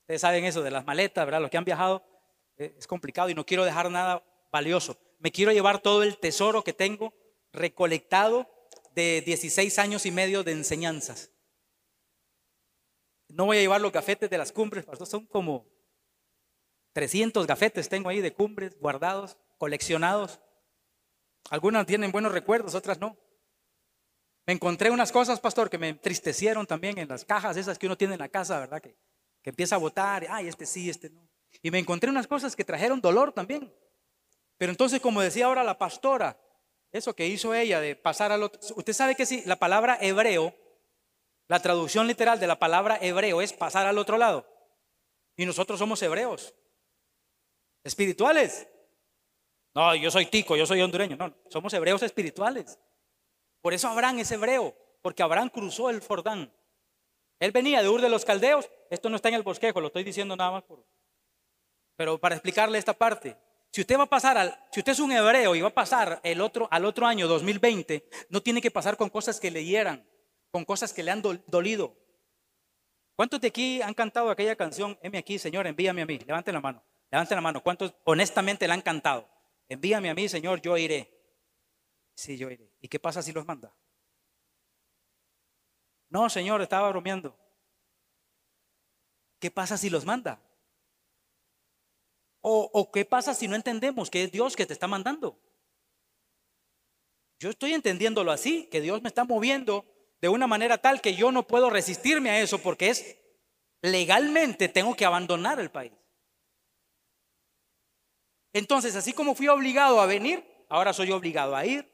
[0.00, 1.40] ustedes saben eso de las maletas, ¿verdad?
[1.40, 2.02] Los que han viajado
[2.56, 4.98] eh, es complicado y no quiero dejar nada valioso.
[5.18, 7.14] Me quiero llevar todo el tesoro que tengo
[7.52, 8.48] recolectado
[8.94, 11.31] de 16 años y medio de enseñanzas.
[13.32, 15.66] No voy a llevar los gafetes de las cumbres, pastor, son como
[16.92, 20.40] 300 gafetes tengo ahí de cumbres guardados, coleccionados.
[21.50, 23.16] Algunas tienen buenos recuerdos, otras no.
[24.46, 27.96] Me encontré unas cosas, pastor, que me entristecieron también en las cajas esas que uno
[27.96, 28.82] tiene en la casa, ¿verdad?
[28.82, 28.98] Que,
[29.40, 31.26] que empieza a votar, ay, este sí, este no.
[31.62, 33.74] Y me encontré unas cosas que trajeron dolor también.
[34.58, 36.38] Pero entonces, como decía ahora la pastora,
[36.90, 40.54] eso que hizo ella de pasar al otro, usted sabe que si la palabra hebreo
[41.52, 44.46] la traducción literal de la palabra hebreo es pasar al otro lado.
[45.36, 46.54] Y nosotros somos hebreos.
[47.84, 48.66] Espirituales.
[49.74, 51.14] No, yo soy tico, yo soy hondureño.
[51.14, 52.78] No, somos hebreos espirituales.
[53.60, 56.50] Por eso Abraham es hebreo, porque Abraham cruzó el Jordán.
[57.38, 58.70] Él venía de Ur de los Caldeos.
[58.88, 60.82] Esto no está en el bosquejo, lo estoy diciendo nada más por.
[61.96, 63.36] Pero para explicarle esta parte.
[63.70, 66.18] Si usted va a pasar al, si usted es un hebreo y va a pasar
[66.24, 70.10] el otro, al otro año 2020, no tiene que pasar con cosas que le hieran
[70.52, 71.96] con cosas que le han dolido.
[73.16, 76.18] ¿Cuántos de aquí han cantado aquella canción, heme aquí, Señor, envíame a mí?
[76.18, 77.62] Levanten la mano, levanten la mano.
[77.62, 79.28] ¿Cuántos honestamente la han cantado?
[79.68, 81.10] Envíame a mí, Señor, yo iré.
[82.14, 82.70] Sí, yo iré.
[82.80, 83.74] ¿Y qué pasa si los manda?
[86.10, 87.34] No, Señor, estaba bromeando.
[89.38, 90.42] ¿Qué pasa si los manda?
[92.42, 95.40] O, ¿O, qué pasa si no entendemos que es Dios que te está mandando?
[97.38, 99.86] Yo estoy entendiéndolo así, que Dios me está moviendo
[100.22, 103.18] de una manera tal que yo no puedo resistirme a eso porque es
[103.82, 105.92] legalmente tengo que abandonar el país.
[108.52, 111.90] Entonces, así como fui obligado a venir, ahora soy obligado a ir.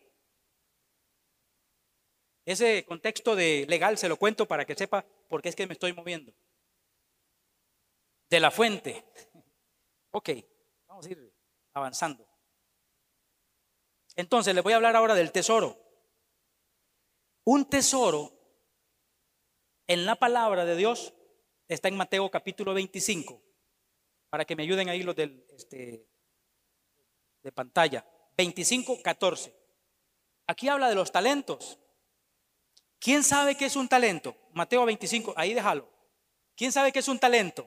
[2.45, 5.73] Ese contexto de legal se lo cuento para que sepa por qué es que me
[5.73, 6.33] estoy moviendo.
[8.29, 9.05] De la fuente.
[10.11, 10.31] Ok,
[10.87, 11.35] vamos a ir
[11.75, 12.27] avanzando.
[14.17, 15.88] Entonces, les voy a hablar ahora del tesoro.
[17.51, 18.31] Un tesoro
[19.87, 21.15] en la palabra de Dios
[21.67, 23.43] está en Mateo capítulo 25,
[24.29, 26.07] para que me ayuden ahí los del, este,
[27.43, 28.07] de pantalla.
[28.37, 29.57] 25, 14.
[30.47, 31.79] Aquí habla de los talentos.
[32.99, 34.37] ¿Quién sabe qué es un talento?
[34.53, 35.89] Mateo 25, ahí déjalo.
[36.55, 37.67] ¿Quién sabe qué es un talento?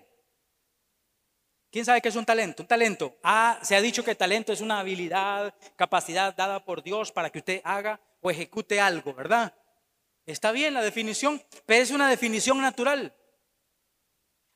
[1.72, 2.62] ¿Quién sabe qué es un talento?
[2.62, 3.18] Un talento.
[3.24, 7.40] Ah, se ha dicho que talento es una habilidad, capacidad dada por Dios para que
[7.40, 9.56] usted haga o ejecute algo, ¿verdad?
[10.26, 13.16] Está bien la definición, pero es una definición natural.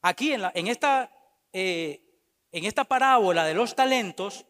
[0.01, 1.11] Aquí en, la, en, esta,
[1.51, 2.01] eh,
[2.51, 4.45] en esta parábola de los talentos,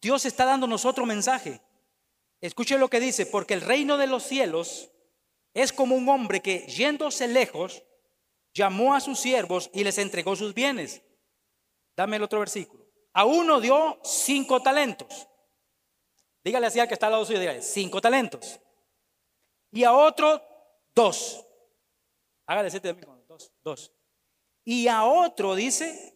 [0.00, 1.60] Dios está dándonos otro mensaje.
[2.40, 4.90] Escuche lo que dice, porque el reino de los cielos
[5.54, 7.82] es como un hombre que yéndose lejos,
[8.52, 11.02] llamó a sus siervos y les entregó sus bienes.
[11.96, 12.84] Dame el otro versículo.
[13.12, 15.28] A uno dio cinco talentos.
[16.44, 18.60] Dígale así al que está al lado suyo, dígale, cinco talentos
[19.74, 20.40] y a otro
[20.94, 21.44] dos.
[22.46, 23.92] Hágale siete de dos, dos.
[24.64, 26.14] Y a otro dice,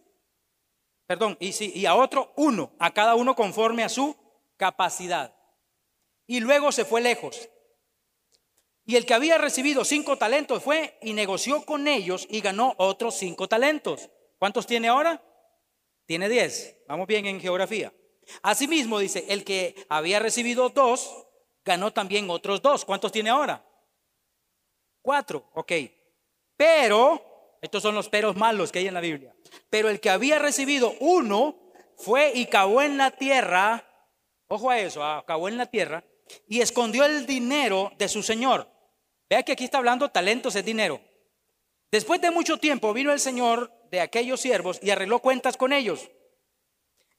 [1.06, 4.16] perdón, y, y a otro uno, a cada uno conforme a su
[4.56, 5.34] capacidad.
[6.26, 7.48] Y luego se fue lejos.
[8.84, 13.16] Y el que había recibido cinco talentos fue y negoció con ellos y ganó otros
[13.16, 14.08] cinco talentos.
[14.38, 15.22] ¿Cuántos tiene ahora?
[16.06, 16.76] Tiene diez.
[16.86, 17.92] Vamos bien en geografía.
[18.42, 21.27] Asimismo dice, el que había recibido dos
[21.64, 22.84] ganó también otros dos.
[22.84, 23.64] ¿Cuántos tiene ahora?
[25.02, 25.72] Cuatro, ok.
[26.56, 29.34] Pero, estos son los peros malos que hay en la Biblia.
[29.70, 31.56] Pero el que había recibido uno
[31.96, 33.84] fue y cavó en la tierra,
[34.48, 36.04] ojo a eso, ah, cavó en la tierra
[36.46, 38.70] y escondió el dinero de su señor.
[39.28, 41.00] Vea que aquí está hablando talentos es dinero.
[41.90, 46.10] Después de mucho tiempo vino el señor de aquellos siervos y arregló cuentas con ellos.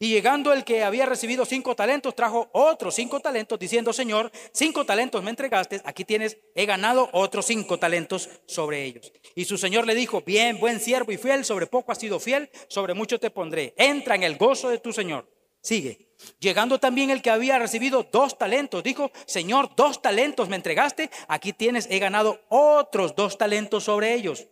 [0.01, 4.85] Y llegando el que había recibido cinco talentos, trajo otros cinco talentos, diciendo, Señor, cinco
[4.85, 9.12] talentos me entregaste, aquí tienes, he ganado otros cinco talentos sobre ellos.
[9.35, 12.49] Y su Señor le dijo, bien, buen siervo y fiel, sobre poco has sido fiel,
[12.69, 13.73] sobre mucho te pondré.
[13.75, 15.29] Entra en el gozo de tu Señor.
[15.62, 16.15] Sigue.
[16.39, 21.51] Llegando también el que había recibido dos talentos, dijo, Señor, dos talentos me entregaste, aquí
[21.51, 24.47] tienes, he ganado otros dos talentos sobre ellos.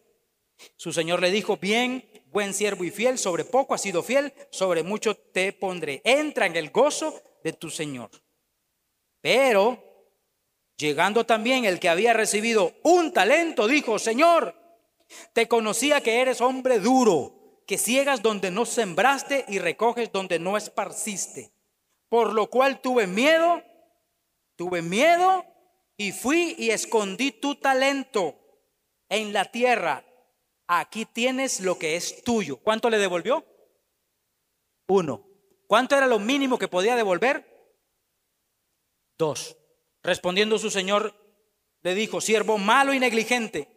[0.75, 2.05] Su Señor le dijo, bien,
[2.37, 6.03] buen siervo y fiel, sobre poco has sido fiel, sobre mucho te pondré.
[6.03, 8.11] Entra en el gozo de tu Señor.
[9.21, 9.83] Pero,
[10.77, 14.53] llegando también el que había recibido un talento, dijo, Señor,
[15.33, 20.57] te conocía que eres hombre duro, que ciegas donde no sembraste y recoges donde no
[20.57, 21.51] esparciste.
[22.07, 23.63] Por lo cual tuve miedo,
[24.55, 25.43] tuve miedo
[25.97, 28.35] y fui y escondí tu talento
[29.09, 30.06] en la tierra
[30.67, 32.57] aquí tienes lo que es tuyo.
[32.57, 33.45] ¿Cuánto le devolvió?
[34.87, 35.25] Uno.
[35.67, 37.45] ¿Cuánto era lo mínimo que podía devolver?
[39.17, 39.57] Dos.
[40.03, 41.13] Respondiendo su señor,
[41.81, 43.67] le dijo, siervo malo y negligente,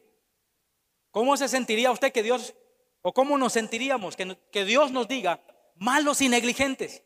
[1.10, 2.54] ¿cómo se sentiría usted que Dios,
[3.02, 5.42] o cómo nos sentiríamos que, que Dios nos diga,
[5.76, 7.02] malos y negligentes?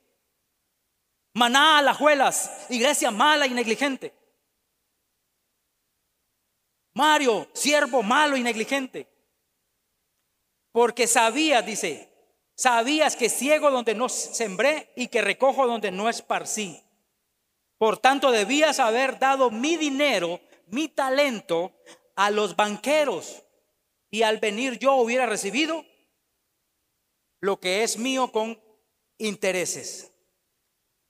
[1.33, 4.15] Maná, alajuelas, iglesia mala y negligente.
[6.93, 9.09] Mario, siervo malo y negligente.
[10.75, 12.09] Porque sabías, dice,
[12.57, 16.83] sabías que ciego donde no sembré y que recojo donde no esparcí.
[17.79, 21.73] Por tanto, debías haber dado mi dinero, mi talento
[22.17, 23.45] a los banqueros
[24.11, 25.87] y al venir yo hubiera recibido
[27.41, 28.61] lo que es mío con
[29.19, 30.11] intereses.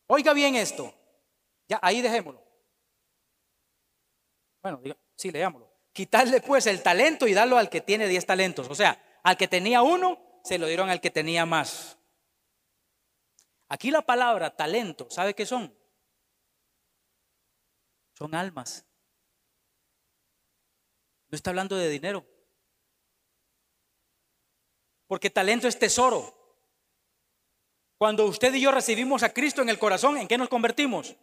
[0.09, 0.92] Oiga bien esto.
[1.68, 2.44] Ya, ahí dejémoslo.
[4.62, 4.83] Bueno,
[5.16, 5.72] sí, leámoslo.
[5.94, 8.68] Quitarle pues el talento y darlo al que tiene diez talentos.
[8.68, 11.98] O sea, al que tenía uno, se lo dieron al que tenía más.
[13.68, 15.74] Aquí la palabra talento, ¿sabe qué son?
[18.16, 18.84] Son almas.
[21.28, 22.24] No está hablando de dinero.
[25.06, 26.32] Porque talento es tesoro.
[27.96, 31.16] Cuando usted y yo recibimos a Cristo en el corazón, ¿en qué nos convertimos?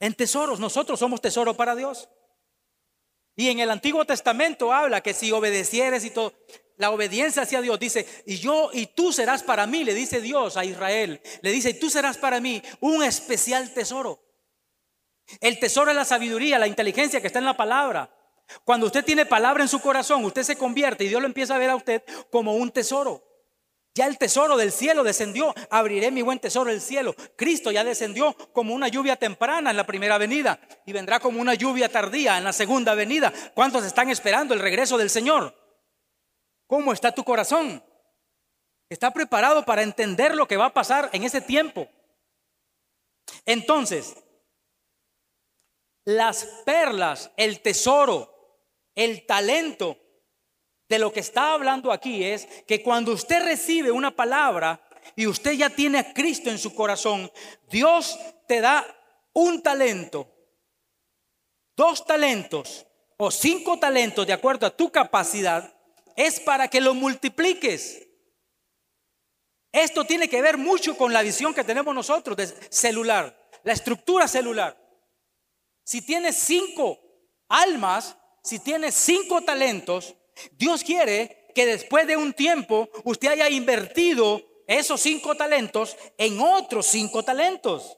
[0.00, 0.58] En tesoros.
[0.58, 2.08] Nosotros somos tesoro para Dios.
[3.36, 6.32] Y en el Antiguo Testamento habla que si obedecieres y todo,
[6.78, 10.56] la obediencia hacia Dios dice, y yo y tú serás para mí, le dice Dios
[10.56, 14.22] a Israel, le dice, y tú serás para mí un especial tesoro.
[15.40, 18.10] El tesoro es la sabiduría, la inteligencia que está en la palabra.
[18.64, 21.58] Cuando usted tiene palabra en su corazón, usted se convierte y Dios lo empieza a
[21.58, 23.22] ver a usted como un tesoro.
[23.96, 25.54] Ya el tesoro del cielo descendió.
[25.70, 27.14] Abriré mi buen tesoro del cielo.
[27.34, 31.54] Cristo ya descendió como una lluvia temprana en la primera venida y vendrá como una
[31.54, 33.32] lluvia tardía en la segunda venida.
[33.54, 35.54] ¿Cuántos están esperando el regreso del Señor?
[36.66, 37.82] ¿Cómo está tu corazón?
[38.90, 41.88] ¿Está preparado para entender lo que va a pasar en ese tiempo?
[43.46, 44.14] Entonces,
[46.04, 48.60] las perlas, el tesoro,
[48.94, 49.96] el talento
[50.88, 54.80] de lo que está hablando aquí es que cuando usted recibe una palabra
[55.14, 57.30] y usted ya tiene a Cristo en su corazón,
[57.68, 58.86] Dios te da
[59.32, 60.32] un talento,
[61.76, 65.74] dos talentos o cinco talentos de acuerdo a tu capacidad
[66.16, 68.02] es para que lo multipliques.
[69.72, 74.26] Esto tiene que ver mucho con la visión que tenemos nosotros de celular, la estructura
[74.26, 74.82] celular.
[75.84, 76.98] Si tienes cinco
[77.48, 80.14] almas, si tienes cinco talentos,
[80.52, 86.86] Dios quiere que después de un tiempo usted haya invertido esos cinco talentos en otros
[86.86, 87.96] cinco talentos.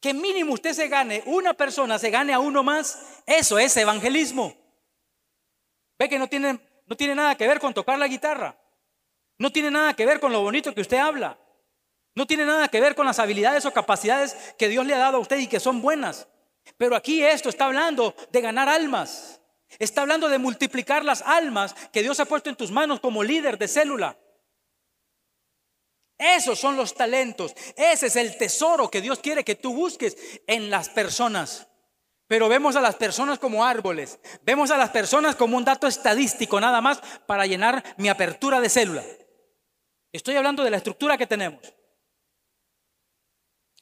[0.00, 4.56] Que mínimo usted se gane, una persona se gane a uno más, eso es evangelismo.
[5.98, 6.60] Ve que no tienen
[6.90, 8.58] no tiene nada que ver con tocar la guitarra.
[9.38, 11.38] No tiene nada que ver con lo bonito que usted habla.
[12.16, 15.18] No tiene nada que ver con las habilidades o capacidades que Dios le ha dado
[15.18, 16.26] a usted y que son buenas.
[16.76, 19.39] Pero aquí esto está hablando de ganar almas.
[19.78, 23.58] Está hablando de multiplicar las almas que Dios ha puesto en tus manos como líder
[23.58, 24.18] de célula.
[26.18, 27.54] Esos son los talentos.
[27.76, 30.16] Ese es el tesoro que Dios quiere que tú busques
[30.46, 31.66] en las personas.
[32.26, 34.20] Pero vemos a las personas como árboles.
[34.42, 38.68] Vemos a las personas como un dato estadístico nada más para llenar mi apertura de
[38.68, 39.02] célula.
[40.12, 41.74] Estoy hablando de la estructura que tenemos.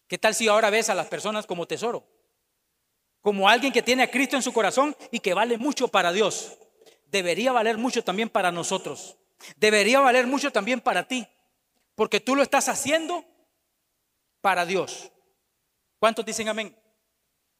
[0.06, 2.06] ¿Qué tal si ahora ves a las personas como tesoro?
[3.22, 6.56] Como alguien que tiene a Cristo en su corazón y que vale mucho para Dios.
[7.10, 9.16] debería valer mucho también para nosotros.
[9.56, 11.26] Debería valer mucho también para ti.
[11.94, 13.24] Porque tú lo estás haciendo
[14.40, 15.10] para Dios.
[15.98, 16.76] ¿Cuántos dicen amén?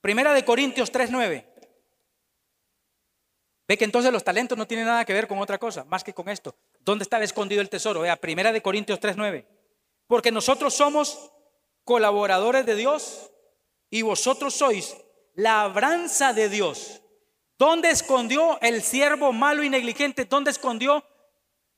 [0.00, 1.44] Primera de Corintios 3:9.
[3.66, 6.14] Ve que entonces los talentos no tienen nada que ver con otra cosa, más que
[6.14, 6.54] con esto.
[6.80, 8.00] ¿Dónde estaba escondido el tesoro?
[8.00, 9.46] Vea, Primera de Corintios 3:9.
[10.06, 11.30] Porque nosotros somos
[11.84, 13.30] colaboradores de Dios
[13.90, 14.96] y vosotros sois
[15.38, 17.00] labranza de Dios.
[17.58, 20.24] ¿Dónde escondió el siervo malo y negligente?
[20.24, 21.04] ¿Dónde escondió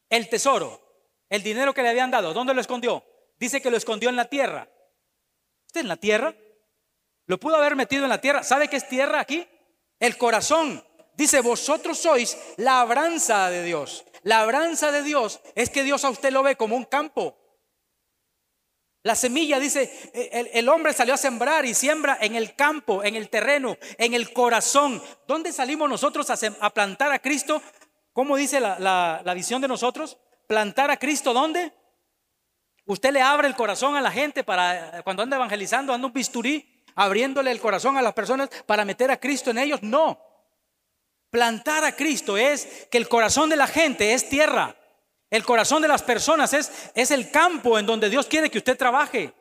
[0.08, 0.80] el tesoro?
[1.28, 2.32] El dinero que le habían dado.
[2.32, 3.04] ¿Dónde lo escondió?
[3.38, 4.68] Dice que lo escondió en la tierra.
[5.66, 6.34] ¿Está en la tierra?
[7.26, 8.42] Lo pudo haber metido en la tierra.
[8.42, 9.46] ¿Sabe qué es tierra aquí?
[9.98, 10.82] El corazón.
[11.14, 14.06] Dice, vosotros sois labranza de Dios.
[14.22, 17.36] Labranza de Dios es que Dios a usted lo ve como un campo.
[19.03, 19.90] La semilla dice,
[20.53, 24.32] el, hombre salió a sembrar y siembra en el campo, en el terreno, en el
[24.32, 25.03] corazón.
[25.26, 27.62] ¿Dónde salimos nosotros a, plantar a Cristo?
[28.12, 30.18] ¿Cómo dice la, la visión de nosotros?
[30.46, 31.72] Plantar a Cristo, ¿dónde?
[32.84, 36.84] Usted le abre el corazón a la gente para cuando anda evangelizando, anda un bisturí,
[36.96, 39.82] abriéndole el corazón a las personas para meter a Cristo en ellos.
[39.82, 40.18] No.
[41.30, 44.76] Plantar a Cristo es que el corazón de la gente es tierra.
[45.31, 48.76] El corazón de las personas es, es el campo en donde Dios quiere que usted
[48.76, 49.33] trabaje.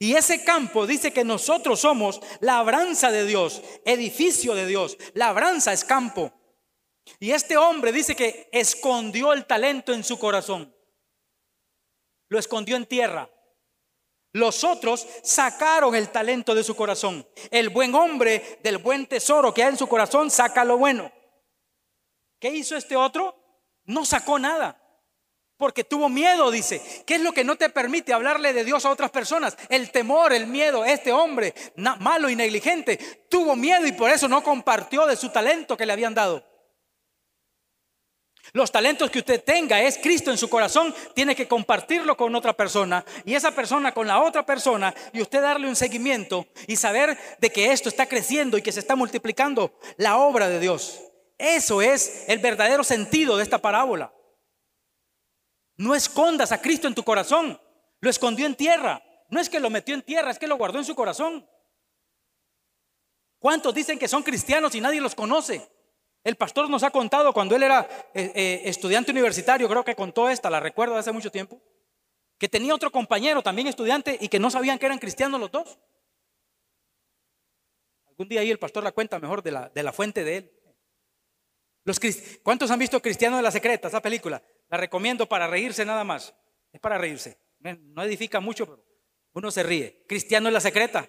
[0.00, 4.98] Y ese campo dice que nosotros somos labranza de Dios, edificio de Dios.
[5.14, 6.32] Labranza es campo.
[7.20, 10.74] Y este hombre dice que escondió el talento en su corazón.
[12.28, 13.30] Lo escondió en tierra.
[14.32, 17.24] Los otros sacaron el talento de su corazón.
[17.50, 21.12] El buen hombre del buen tesoro que hay en su corazón saca lo bueno.
[22.40, 23.41] ¿Qué hizo este otro?
[23.84, 24.78] No sacó nada.
[25.56, 26.82] Porque tuvo miedo, dice.
[27.06, 29.56] ¿Qué es lo que no te permite hablarle de Dios a otras personas?
[29.68, 30.84] El temor, el miedo.
[30.84, 32.96] Este hombre malo y negligente
[33.28, 36.44] tuvo miedo y por eso no compartió de su talento que le habían dado.
[38.54, 42.52] Los talentos que usted tenga es Cristo en su corazón, tiene que compartirlo con otra
[42.52, 47.16] persona y esa persona con la otra persona y usted darle un seguimiento y saber
[47.38, 51.11] de que esto está creciendo y que se está multiplicando la obra de Dios.
[51.38, 54.12] Eso es el verdadero sentido de esta parábola.
[55.76, 57.60] No escondas a Cristo en tu corazón.
[58.00, 59.02] Lo escondió en tierra.
[59.30, 61.48] No es que lo metió en tierra, es que lo guardó en su corazón.
[63.38, 65.68] ¿Cuántos dicen que son cristianos y nadie los conoce?
[66.22, 70.28] El pastor nos ha contado cuando él era eh, eh, estudiante universitario, creo que contó
[70.28, 71.60] esta, la recuerdo hace mucho tiempo,
[72.38, 75.78] que tenía otro compañero también estudiante y que no sabían que eran cristianos los dos.
[78.06, 80.61] Algún día ahí el pastor la cuenta mejor de la fuente de él.
[81.84, 82.00] Los,
[82.42, 84.42] ¿Cuántos han visto Cristiano de la Secreta, esa película?
[84.68, 86.34] La recomiendo para reírse nada más.
[86.72, 87.38] Es para reírse.
[87.60, 88.84] No edifica mucho, pero
[89.34, 90.04] uno se ríe.
[90.08, 91.08] Cristiano de la Secreta.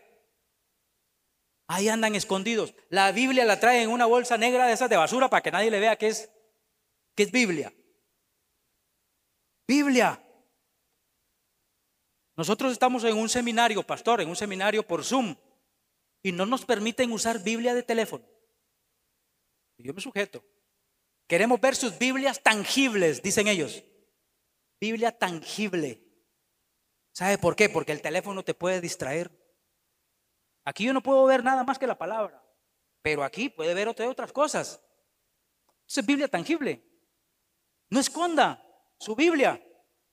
[1.67, 2.75] Ahí andan escondidos.
[2.89, 5.71] La Biblia la trae en una bolsa negra de esas de basura para que nadie
[5.71, 6.31] le vea que es,
[7.15, 7.73] que es Biblia.
[9.67, 10.21] Biblia.
[12.35, 15.35] Nosotros estamos en un seminario, pastor, en un seminario por Zoom,
[16.23, 18.25] y no nos permiten usar Biblia de teléfono.
[19.77, 20.43] Y yo me sujeto.
[21.27, 23.83] Queremos ver sus Biblias tangibles, dicen ellos.
[24.79, 26.03] Biblia tangible.
[27.13, 27.69] ¿Sabe por qué?
[27.69, 29.31] Porque el teléfono te puede distraer.
[30.65, 32.43] Aquí yo no puedo ver nada más que la palabra,
[33.01, 34.81] pero aquí puede ver otras cosas.
[35.87, 36.83] Eso es Biblia tangible.
[37.89, 38.65] No esconda
[38.99, 39.61] su Biblia.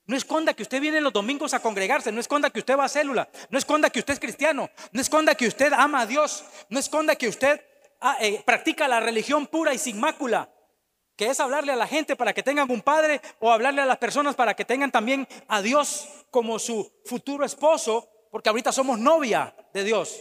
[0.05, 2.89] No esconda que usted viene los domingos a congregarse, no esconda que usted va a
[2.89, 6.79] célula, no esconda que usted es cristiano, no esconda que usted ama a Dios, no
[6.79, 7.61] esconda que usted
[8.01, 10.51] ah, eh, practica la religión pura y sin mácula,
[11.21, 13.99] que es hablarle a la gente para que tengan un padre o hablarle a las
[13.99, 19.55] personas para que tengan también a Dios como su futuro esposo, porque ahorita somos novia
[19.71, 20.19] de Dios.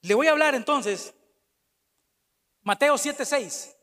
[0.00, 1.14] Le voy a hablar entonces,
[2.62, 3.76] Mateo 7:6.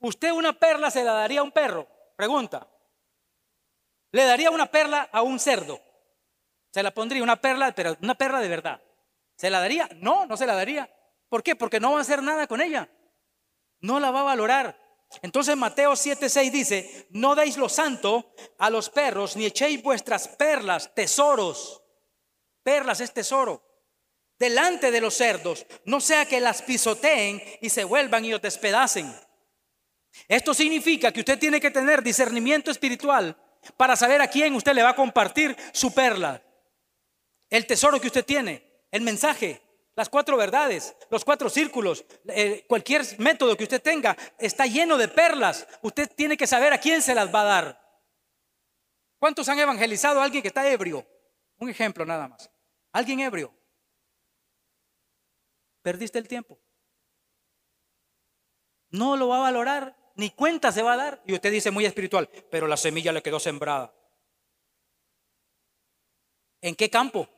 [0.00, 1.88] ¿Usted una perla se la daría a un perro?
[2.14, 2.68] Pregunta.
[4.10, 5.80] ¿Le daría una perla a un cerdo?
[6.74, 8.82] Se la pondría una perla, pero una perla de verdad.
[9.34, 9.88] ¿Se la daría?
[9.94, 10.94] No, no se la daría.
[11.30, 11.56] ¿Por qué?
[11.56, 12.90] Porque no va a hacer nada con ella.
[13.80, 14.85] No la va a valorar.
[15.22, 20.94] Entonces Mateo 7:6 dice, no deis lo santo a los perros, ni echéis vuestras perlas,
[20.94, 21.82] tesoros.
[22.62, 23.66] Perlas es tesoro
[24.38, 29.14] delante de los cerdos, no sea que las pisoteen y se vuelvan y os despedacen.
[30.28, 33.36] Esto significa que usted tiene que tener discernimiento espiritual
[33.76, 36.42] para saber a quién usted le va a compartir su perla,
[37.50, 39.62] el tesoro que usted tiene, el mensaje,
[39.96, 45.08] las cuatro verdades, los cuatro círculos, eh, cualquier método que usted tenga está lleno de
[45.08, 45.66] perlas.
[45.80, 48.02] Usted tiene que saber a quién se las va a dar.
[49.18, 51.06] ¿Cuántos han evangelizado a alguien que está ebrio?
[51.58, 52.50] Un ejemplo nada más.
[52.92, 53.52] Alguien ebrio.
[55.80, 56.60] Perdiste el tiempo.
[58.90, 61.22] no lo va a valorar, ni cuenta se va a dar.
[61.26, 63.94] Y usted dice muy espiritual, pero la semilla le quedó sembrada.
[66.60, 67.28] ¿En qué campo?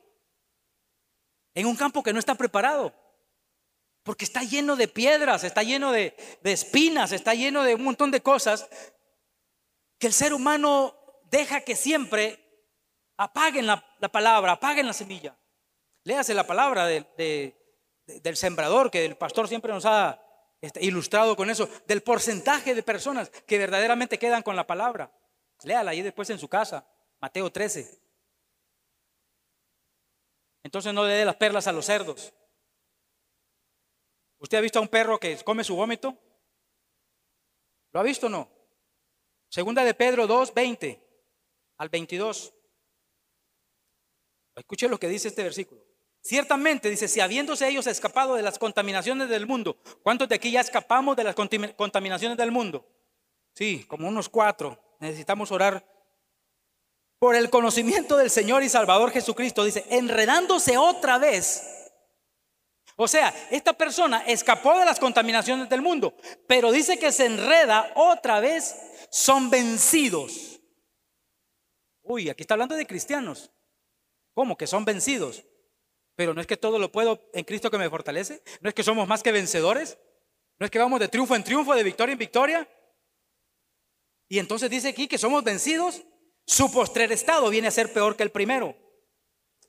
[1.59, 2.93] En un campo que no está preparado.
[4.03, 8.21] Porque está lleno de piedras, está lleno de, espinas, está lleno de un montón de
[8.21, 8.69] cosas
[9.97, 10.95] que el ser humano
[11.29, 12.39] deja que siempre
[13.17, 15.37] apaguen la, palabra, apaguen la semilla.
[16.05, 17.53] Léase la palabra del
[18.35, 20.23] sembrador que el pastor siempre nos ha
[20.61, 25.11] este, ilustrado con eso, del porcentaje de personas que verdaderamente quedan con la palabra.
[25.63, 26.87] Léala ahí después en su casa,
[27.19, 28.08] Mateo 13.
[30.69, 32.31] Entonces no le dé las perlas a los cerdos.
[34.37, 36.15] ¿Usted ha visto a un perro que come su vómito?
[37.91, 38.47] ¿Lo ha visto o no?
[39.49, 41.03] Segunda de Pedro 2, 20
[41.77, 42.53] al 22.
[44.57, 45.83] Escuche lo que dice este versículo.
[46.21, 50.61] Ciertamente, dice, si habiéndose ellos escapado de las contaminaciones del mundo, ¿cuántos de aquí ya
[50.61, 52.87] escapamos de las contaminaciones del mundo?
[53.55, 54.79] Sí, como unos cuatro.
[54.99, 55.83] Necesitamos orar
[57.19, 59.63] por el conocimiento del Señor y Salvador Jesucristo.
[59.63, 61.79] Dice, enredándose otra vez
[63.01, 66.13] o sea, esta persona escapó de las contaminaciones del mundo,
[66.47, 68.75] pero dice que se enreda otra vez,
[69.09, 70.59] son vencidos.
[72.01, 73.53] Uy, aquí está hablando de cristianos.
[74.33, 74.57] ¿Cómo?
[74.57, 75.45] Que son vencidos.
[76.17, 78.43] Pero no es que todo lo puedo en Cristo que me fortalece.
[78.59, 79.97] No es que somos más que vencedores.
[80.59, 82.69] No es que vamos de triunfo en triunfo, de victoria en victoria.
[84.27, 86.03] Y entonces dice aquí que somos vencidos.
[86.49, 88.75] Su postrer estado viene a ser peor que el primero.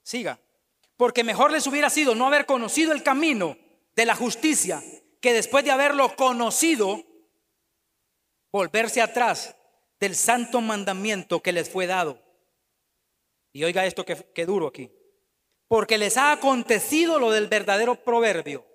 [0.03, 0.41] Siga.
[0.97, 3.59] Porque mejor les hubiera sido no haber conocido el camino
[3.95, 4.83] de la justicia
[5.21, 7.05] que después de haberlo conocido,
[8.51, 9.55] volverse atrás
[10.01, 12.19] del santo mandamiento que les fue dado.
[13.53, 14.91] Y oiga esto que, duro aquí.
[15.69, 18.67] Porque les ha acontecido lo del verdadero proverbio.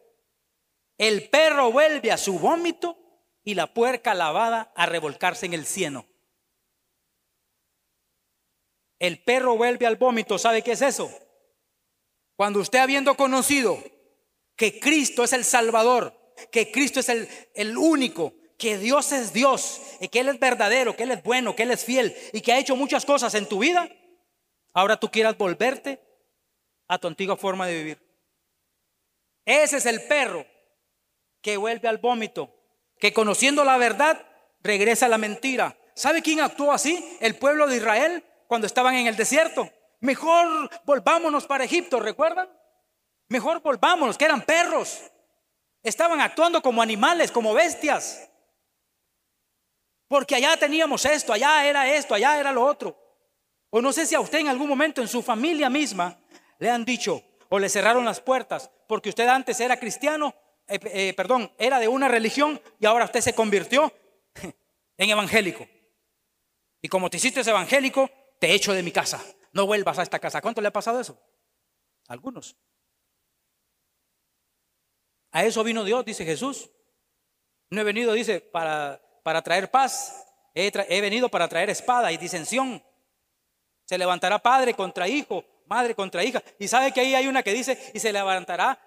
[1.00, 3.00] El perro vuelve a su vómito
[3.44, 6.06] y la puerca lavada a revolcarse en el cieno.
[9.00, 11.12] El perro vuelve al vómito, ¿sabe qué es eso?
[12.36, 13.82] Cuando usted habiendo conocido
[14.56, 16.14] que Cristo es el Salvador,
[16.52, 20.96] que Cristo es el, el único, que Dios es Dios, y que Él es verdadero,
[20.96, 23.48] que Él es bueno, que Él es fiel y que ha hecho muchas cosas en
[23.48, 23.90] tu vida,
[24.74, 26.02] ahora tú quieras volverte
[26.88, 28.06] a tu antigua forma de vivir.
[29.46, 30.46] Ese es el perro
[31.42, 32.54] que vuelve al vómito,
[33.00, 34.26] que conociendo la verdad
[34.62, 35.78] regresa a la mentira.
[35.94, 37.18] ¿Sabe quién actuó así?
[37.22, 39.70] El pueblo de Israel cuando estaban en el desierto.
[40.00, 42.50] Mejor volvámonos para Egipto, ¿recuerdan?
[43.28, 45.12] Mejor volvámonos, que eran perros.
[45.82, 48.30] Estaban actuando como animales, como bestias.
[50.08, 52.96] Porque allá teníamos esto, allá era esto, allá era lo otro.
[53.70, 56.18] O no sé si a usted en algún momento en su familia misma
[56.60, 60.34] le han dicho o le cerraron las puertas porque usted antes era cristiano,
[60.68, 63.92] eh, eh, perdón, era de una religión y ahora usted se convirtió
[64.98, 65.68] en evangélico.
[66.82, 68.10] Y como te hiciste evangélico,
[68.40, 69.24] te echo de mi casa
[69.56, 70.42] no vuelvas a esta casa.
[70.42, 71.18] ¿Cuánto le ha pasado eso?
[72.10, 72.58] Algunos.
[75.32, 76.70] A eso vino Dios, dice Jesús.
[77.70, 80.28] No he venido, dice, para, para traer paz.
[80.54, 82.84] He, he venido para traer espada y disensión.
[83.86, 86.44] Se levantará padre contra hijo, madre contra hija.
[86.60, 88.78] Y sabe que ahí hay una que dice, y se levantará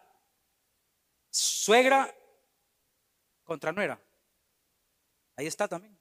[1.31, 2.15] suegra
[3.43, 3.99] contra nuera.
[5.35, 5.99] Ahí está también.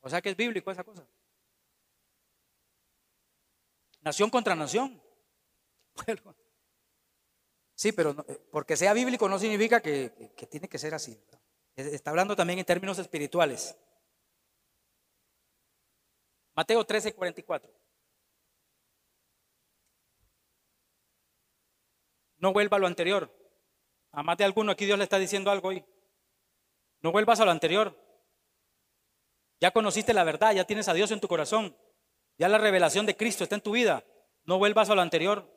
[0.00, 1.06] O sea que es bíblico esa cosa.
[4.02, 5.00] Nación contra nación.
[7.74, 10.10] sí, pero eh, porque sea bíblico no significa que,
[10.50, 11.18] tiene que ser así.
[11.74, 13.76] Está hablando también en términos espirituales.
[16.54, 17.72] Mateo 13, 44.
[22.38, 23.32] No vuelva a lo anterior.
[24.10, 25.84] A de alguno aquí Dios le está diciendo algo hoy.
[27.00, 27.96] No vuelvas a lo anterior.
[29.60, 31.76] Ya conociste la verdad, ya tienes a Dios en tu corazón.
[32.42, 34.04] Ya la revelación de Cristo está en tu vida.
[34.46, 35.48] No vuelvas a lo anterior.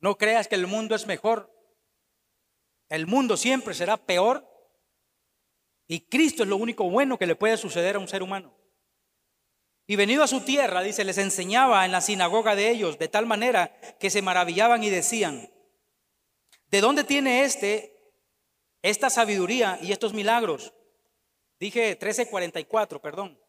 [0.00, 1.54] No creas que el mundo es mejor.
[2.88, 4.44] El mundo siempre será peor.
[5.86, 8.58] Y Cristo es lo único bueno que le puede suceder a un ser humano.
[9.86, 13.26] Y venido a su tierra, dice, les enseñaba en la sinagoga de ellos, de tal
[13.26, 15.48] manera que se maravillaban y decían,
[16.72, 18.12] ¿de dónde tiene este
[18.82, 20.74] esta sabiduría y estos milagros?
[21.60, 23.45] Dije 1344, perdón.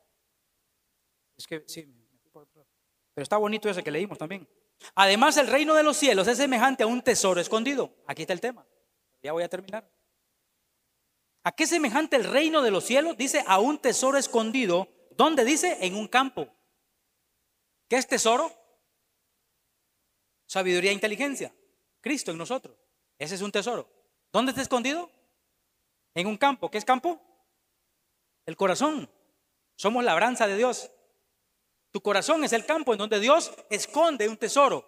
[1.37, 1.85] Es que sí,
[2.31, 4.47] pero está bonito ese que leímos también.
[4.95, 7.95] Además, el reino de los cielos es semejante a un tesoro escondido.
[8.05, 8.65] Aquí está el tema.
[9.21, 9.89] Ya voy a terminar.
[11.43, 13.17] ¿A qué semejante el reino de los cielos?
[13.17, 14.87] Dice a un tesoro escondido.
[15.11, 15.77] ¿Dónde dice?
[15.81, 16.47] En un campo.
[17.87, 18.51] ¿Qué es tesoro?
[20.45, 21.55] Sabiduría e inteligencia.
[22.01, 22.77] Cristo en nosotros.
[23.17, 23.89] Ese es un tesoro.
[24.31, 25.09] ¿Dónde está escondido?
[26.17, 26.71] en un campo.
[26.71, 27.21] ¿Qué es campo?
[28.45, 29.09] El corazón.
[29.75, 30.91] Somos labranza de Dios.
[31.97, 34.87] Tu corazón es el campo en donde Dios esconde un tesoro.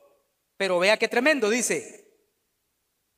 [0.56, 2.08] Pero vea qué tremendo, dice,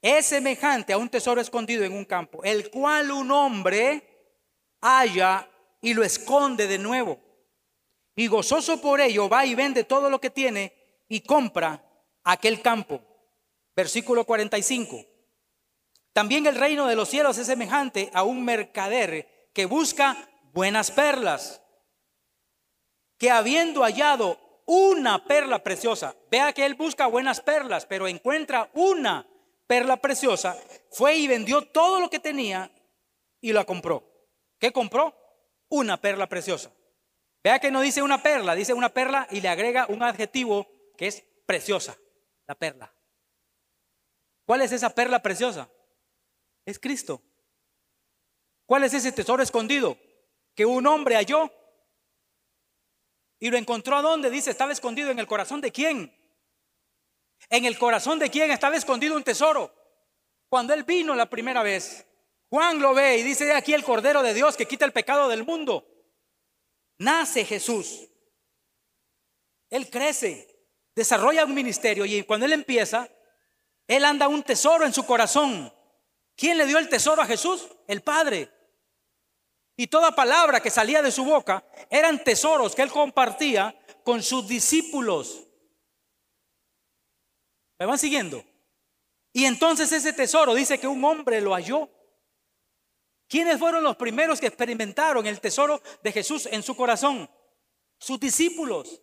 [0.02, 4.38] es semejante a un tesoro escondido en un campo, el cual un hombre
[4.80, 5.46] halla
[5.82, 7.20] y lo esconde de nuevo.
[8.16, 10.74] Y gozoso por ello va y vende todo lo que tiene
[11.10, 11.84] y compra
[12.24, 13.02] aquel campo.
[13.76, 15.06] Versículo 45.
[16.14, 21.61] También el reino de los cielos es semejante a un mercader que busca buenas perlas,
[23.22, 29.28] que habiendo hallado una perla preciosa, vea que él busca buenas perlas, pero encuentra una
[29.68, 30.58] perla preciosa,
[30.90, 32.72] fue y vendió todo lo que tenía
[33.40, 34.04] y la compró.
[34.58, 35.16] ¿Qué compró?
[35.70, 36.72] Una perla preciosa.
[37.44, 40.68] Vea que no dice una perla, dice una perla y le agrega un adjetivo
[40.98, 41.96] que es preciosa,
[42.48, 42.92] la perla.
[44.48, 45.70] ¿Cuál es esa perla preciosa?
[46.66, 47.22] Es Cristo.
[48.66, 49.96] ¿Cuál es ese tesoro escondido
[50.56, 51.52] que un hombre halló?
[53.42, 54.30] Y lo encontró a dónde?
[54.30, 56.16] Dice, estaba escondido en el corazón de quién?
[57.50, 59.74] En el corazón de quién estaba escondido un tesoro.
[60.48, 62.06] Cuando él vino la primera vez,
[62.50, 65.44] Juan lo ve y dice, aquí el Cordero de Dios que quita el pecado del
[65.44, 65.88] mundo.
[67.00, 68.08] Nace Jesús.
[69.72, 70.48] Él crece,
[70.94, 73.10] desarrolla un ministerio y cuando él empieza,
[73.88, 75.74] él anda un tesoro en su corazón.
[76.36, 77.68] ¿Quién le dio el tesoro a Jesús?
[77.88, 78.52] El Padre.
[79.82, 84.48] Y toda palabra que salía de su boca eran tesoros que él compartía con sus
[84.48, 85.48] discípulos.
[87.80, 88.46] ¿Me van siguiendo?
[89.34, 91.90] Y entonces ese tesoro dice que un hombre lo halló.
[93.28, 97.28] ¿Quiénes fueron los primeros que experimentaron el tesoro de Jesús en su corazón?
[97.98, 99.02] Sus discípulos.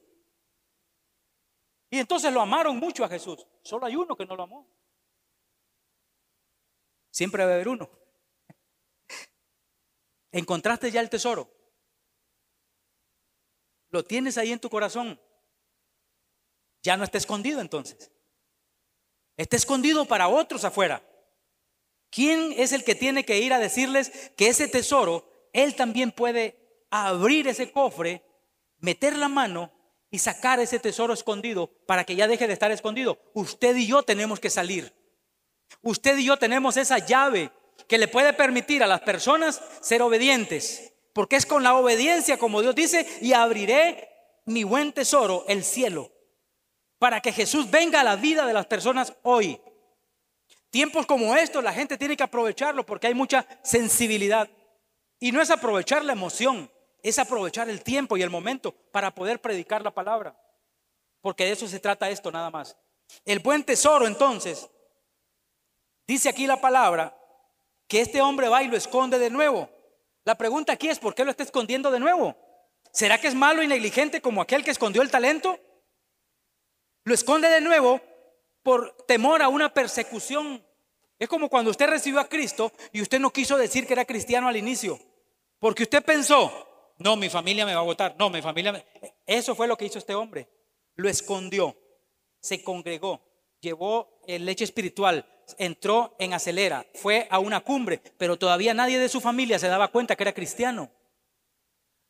[1.91, 3.45] Y entonces lo amaron mucho a Jesús.
[3.65, 4.71] Solo hay uno que no lo amó.
[7.11, 7.98] Siempre va a haber uno.
[10.33, 11.51] ¿Encontraste ya el tesoro?
[13.91, 15.21] ¿Lo tienes ahí en tu corazón?
[16.83, 18.11] Ya no está escondido entonces.
[19.37, 21.03] Está escondido para otros afuera.
[22.11, 26.87] ¿Quién es el que tiene que ir a decirles que ese tesoro, él también puede
[26.91, 28.25] abrir ese cofre,
[28.79, 29.73] meter la mano
[30.11, 33.19] y sacar ese tesoro escondido para que ya deje de estar escondido?
[33.35, 34.95] Usted y yo tenemos que salir.
[35.83, 37.51] Usted y yo tenemos esa llave
[37.89, 40.93] que le puede permitir a las personas ser obedientes.
[41.13, 44.09] Porque es con la obediencia, como Dios dice, y abriré
[44.45, 46.13] mi buen tesoro, el cielo
[46.99, 49.61] para que Jesús venga a la vida de las personas hoy.
[50.71, 54.49] Tiempos como estos la gente tiene que aprovecharlo porque hay mucha sensibilidad.
[55.21, 56.71] Y no es aprovechar la emoción,
[57.03, 60.37] es aprovechar el tiempo y el momento para poder predicar la palabra.
[61.21, 62.77] Porque de eso se trata esto nada más.
[63.25, 64.69] El buen tesoro entonces,
[66.07, 67.18] dice aquí la palabra,
[67.89, 69.69] que este hombre va y lo esconde de nuevo.
[70.25, 72.37] La pregunta aquí es, ¿por qué lo está escondiendo de nuevo?
[72.93, 75.59] ¿Será que es malo y negligente como aquel que escondió el talento?
[77.05, 78.01] Lo esconde de nuevo
[78.63, 80.63] por temor a una persecución.
[81.19, 84.49] Es como cuando usted recibió a Cristo y usted no quiso decir que era cristiano
[84.49, 85.01] al inicio,
[85.59, 88.73] porque usted pensó, no, mi familia me va a votar, no, mi familia...
[88.73, 88.85] Me...
[89.27, 90.49] Eso fue lo que hizo este hombre.
[90.95, 91.77] Lo escondió,
[92.41, 93.21] se congregó,
[93.61, 99.09] llevó el leche espiritual, entró en acelera, fue a una cumbre, pero todavía nadie de
[99.09, 100.91] su familia se daba cuenta que era cristiano.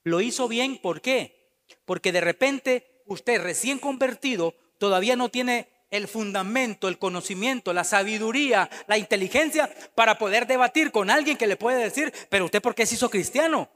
[0.02, 1.62] Lo hizo bien, ¿por qué?
[1.84, 8.68] Porque de repente usted recién convertido todavía no tiene el fundamento, el conocimiento, la sabiduría,
[8.86, 12.86] la inteligencia para poder debatir con alguien que le puede decir, pero usted por qué
[12.86, 13.68] se hizo cristiano?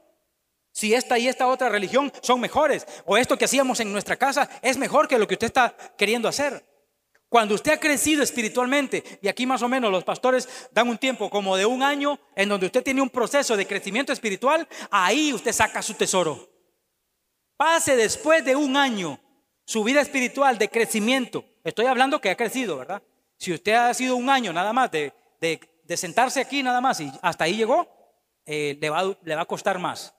[0.71, 4.49] Si esta y esta otra religión son mejores, o esto que hacíamos en nuestra casa
[4.61, 6.72] es mejor que lo que usted está queriendo hacer.
[7.33, 11.31] Cuando usted ha crecido espiritualmente, y aquí más o menos los pastores dan un tiempo
[11.31, 15.51] como de un año en donde usted tiene un proceso de crecimiento espiritual, ahí usted
[15.51, 16.47] saca su tesoro.
[17.57, 19.19] Pase después de un año
[19.65, 23.01] su vida espiritual de crecimiento, estoy hablando que ha crecido, ¿verdad?
[23.35, 25.11] Si usted ha sido un año nada más de,
[25.97, 27.87] sentarse aquí nada más y hasta ahí llegó,
[28.45, 30.13] eh, le, va, le va a costar más.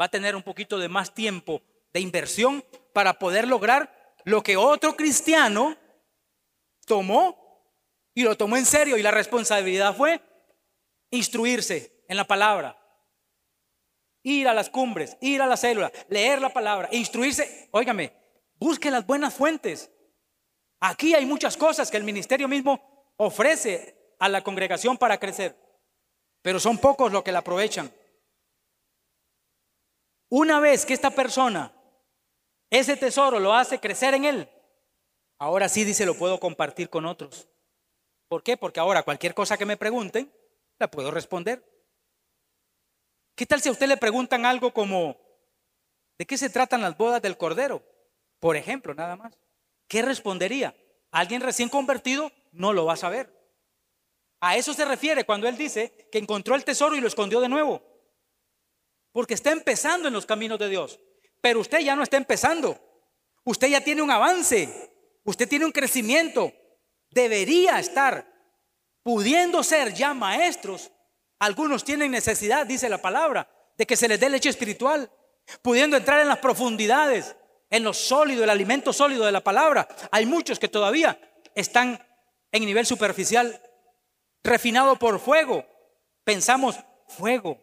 [0.00, 1.60] Va a tener un poquito de más tiempo
[1.92, 5.76] de inversión para poder lograr lo que otro cristiano
[6.86, 7.62] tomó
[8.14, 10.22] y lo tomó en serio y la responsabilidad fue
[11.10, 12.82] instruirse en la palabra,
[14.22, 18.12] ir a las cumbres, ir a la célula, leer la palabra, instruirse, óigame,
[18.58, 19.90] Busque las buenas fuentes.
[20.80, 25.56] Aquí hay muchas cosas que el ministerio mismo ofrece a la congregación para crecer,
[26.42, 27.92] pero son pocos los que la aprovechan.
[30.28, 31.72] Una vez que esta persona,
[32.70, 34.50] ese tesoro lo hace crecer en él,
[35.38, 37.48] ahora sí dice, lo puedo compartir con otros.
[38.28, 38.56] ¿Por qué?
[38.56, 40.32] Porque ahora cualquier cosa que me pregunten,
[40.78, 41.64] la puedo responder.
[43.34, 45.16] ¿Qué tal si a usted le preguntan algo como,
[46.18, 47.82] ¿de qué se tratan las bodas del Cordero?
[48.40, 49.38] Por ejemplo, nada más.
[49.88, 50.74] ¿Qué respondería?
[51.10, 53.32] Alguien recién convertido no lo va a saber.
[54.40, 57.48] A eso se refiere cuando él dice que encontró el tesoro y lo escondió de
[57.48, 57.82] nuevo.
[59.12, 61.00] Porque está empezando en los caminos de Dios.
[61.40, 62.78] Pero usted ya no está empezando.
[63.44, 64.92] Usted ya tiene un avance.
[65.26, 66.52] Usted tiene un crecimiento.
[67.10, 68.26] Debería estar
[69.02, 70.90] pudiendo ser ya maestros.
[71.38, 75.10] Algunos tienen necesidad, dice la palabra, de que se les dé leche espiritual.
[75.62, 77.36] Pudiendo entrar en las profundidades,
[77.70, 79.86] en lo sólido, el alimento sólido de la palabra.
[80.10, 81.20] Hay muchos que todavía
[81.54, 82.00] están
[82.52, 83.60] en nivel superficial,
[84.42, 85.64] refinado por fuego.
[86.24, 86.76] Pensamos,
[87.08, 87.60] fuego,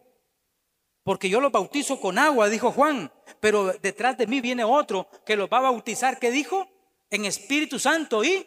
[1.02, 5.36] porque yo los bautizo con agua, dijo Juan, pero detrás de mí viene otro que
[5.36, 6.66] los va a bautizar, ¿qué dijo?
[7.14, 8.44] En Espíritu Santo y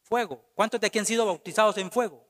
[0.00, 0.42] fuego.
[0.54, 2.26] ¿Cuántos de aquí han sido bautizados en fuego?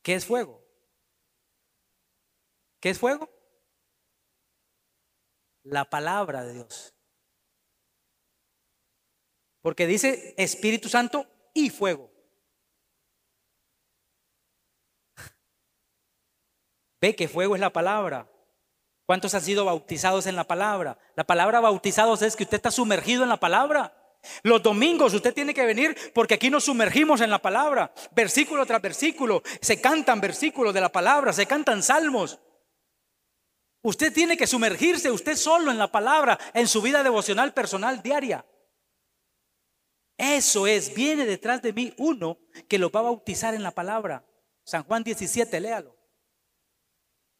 [0.00, 0.64] ¿Qué es fuego?
[2.78, 3.28] ¿Qué es fuego?
[5.64, 6.94] La palabra de Dios.
[9.60, 12.12] Porque dice Espíritu Santo y fuego.
[17.00, 18.30] Ve que fuego es la palabra.
[19.08, 20.98] ¿Cuántos han sido bautizados en la palabra?
[21.16, 24.18] La palabra bautizados es que usted está sumergido en la palabra.
[24.42, 28.82] Los domingos usted tiene que venir porque aquí nos sumergimos en la palabra, versículo tras
[28.82, 29.42] versículo.
[29.62, 32.38] Se cantan versículos de la palabra, se cantan salmos.
[33.80, 38.44] Usted tiene que sumergirse usted solo en la palabra, en su vida devocional personal diaria.
[40.18, 44.26] Eso es, viene detrás de mí uno que lo va a bautizar en la palabra.
[44.64, 45.96] San Juan 17, léalo.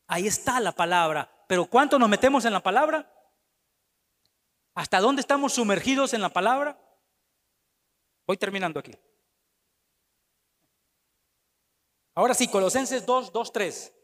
[0.06, 1.34] Ahí está la palabra.
[1.49, 3.11] Pero ¿cuánto nos metemos en la palabra?
[4.74, 6.78] ¿Hasta dónde estamos sumergidos en la palabra?
[8.26, 8.94] Voy terminando aquí.
[12.14, 13.94] Ahora sí, Colosenses 2, 2, 3.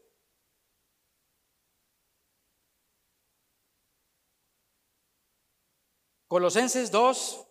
[6.27, 7.47] Colosenses 2,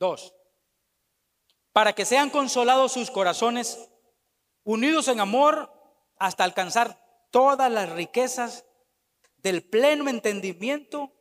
[0.00, 0.34] 2.
[1.72, 3.88] Para que sean consolados sus corazones,
[4.64, 5.72] unidos en amor
[6.16, 7.00] hasta alcanzar
[7.30, 8.64] todas las riquezas
[9.42, 11.12] del pleno entendimiento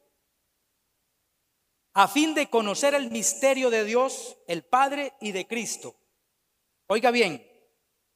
[1.94, 5.96] a fin de conocer el misterio de Dios, el Padre y de Cristo.
[6.88, 7.46] Oiga bien,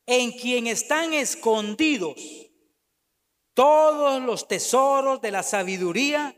[0.05, 2.15] en quien están escondidos
[3.53, 6.35] todos los tesoros de la sabiduría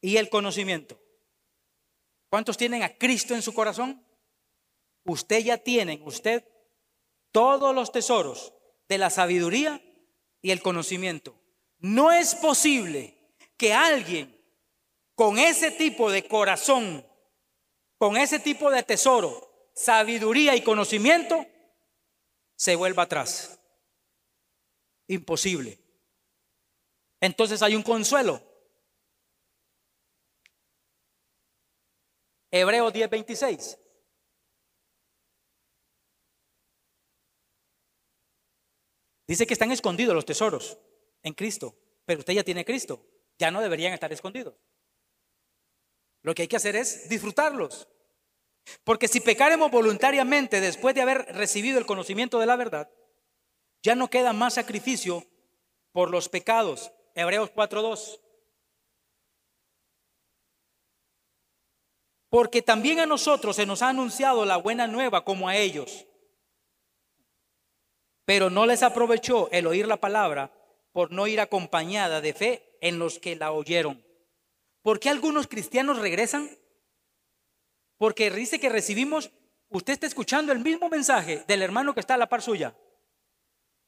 [0.00, 1.00] y el conocimiento.
[2.30, 4.04] ¿Cuántos tienen a Cristo en su corazón?
[5.04, 6.44] Usted ya tiene, usted,
[7.30, 8.54] todos los tesoros
[8.88, 9.82] de la sabiduría
[10.40, 11.43] y el conocimiento.
[11.84, 13.14] No es posible
[13.58, 14.34] que alguien
[15.14, 17.06] con ese tipo de corazón,
[17.98, 21.44] con ese tipo de tesoro, sabiduría y conocimiento,
[22.56, 23.60] se vuelva atrás.
[25.08, 25.78] Imposible.
[27.20, 28.40] Entonces hay un consuelo.
[32.50, 33.78] Hebreos 10:26.
[39.26, 40.78] Dice que están escondidos los tesoros
[41.24, 43.04] en Cristo, pero usted ya tiene Cristo,
[43.38, 44.54] ya no deberían estar escondidos.
[46.22, 47.88] Lo que hay que hacer es disfrutarlos.
[48.84, 52.90] Porque si pecaremos voluntariamente después de haber recibido el conocimiento de la verdad,
[53.82, 55.26] ya no queda más sacrificio
[55.92, 56.92] por los pecados.
[57.14, 58.20] Hebreos 4.2.
[62.30, 66.06] Porque también a nosotros se nos ha anunciado la buena nueva como a ellos.
[68.24, 70.50] Pero no les aprovechó el oír la palabra
[70.94, 74.06] por no ir acompañada de fe en los que la oyeron.
[74.80, 76.48] ¿Por qué algunos cristianos regresan?
[77.98, 79.32] Porque dice que recibimos,
[79.70, 82.76] usted está escuchando el mismo mensaje del hermano que está a la par suya.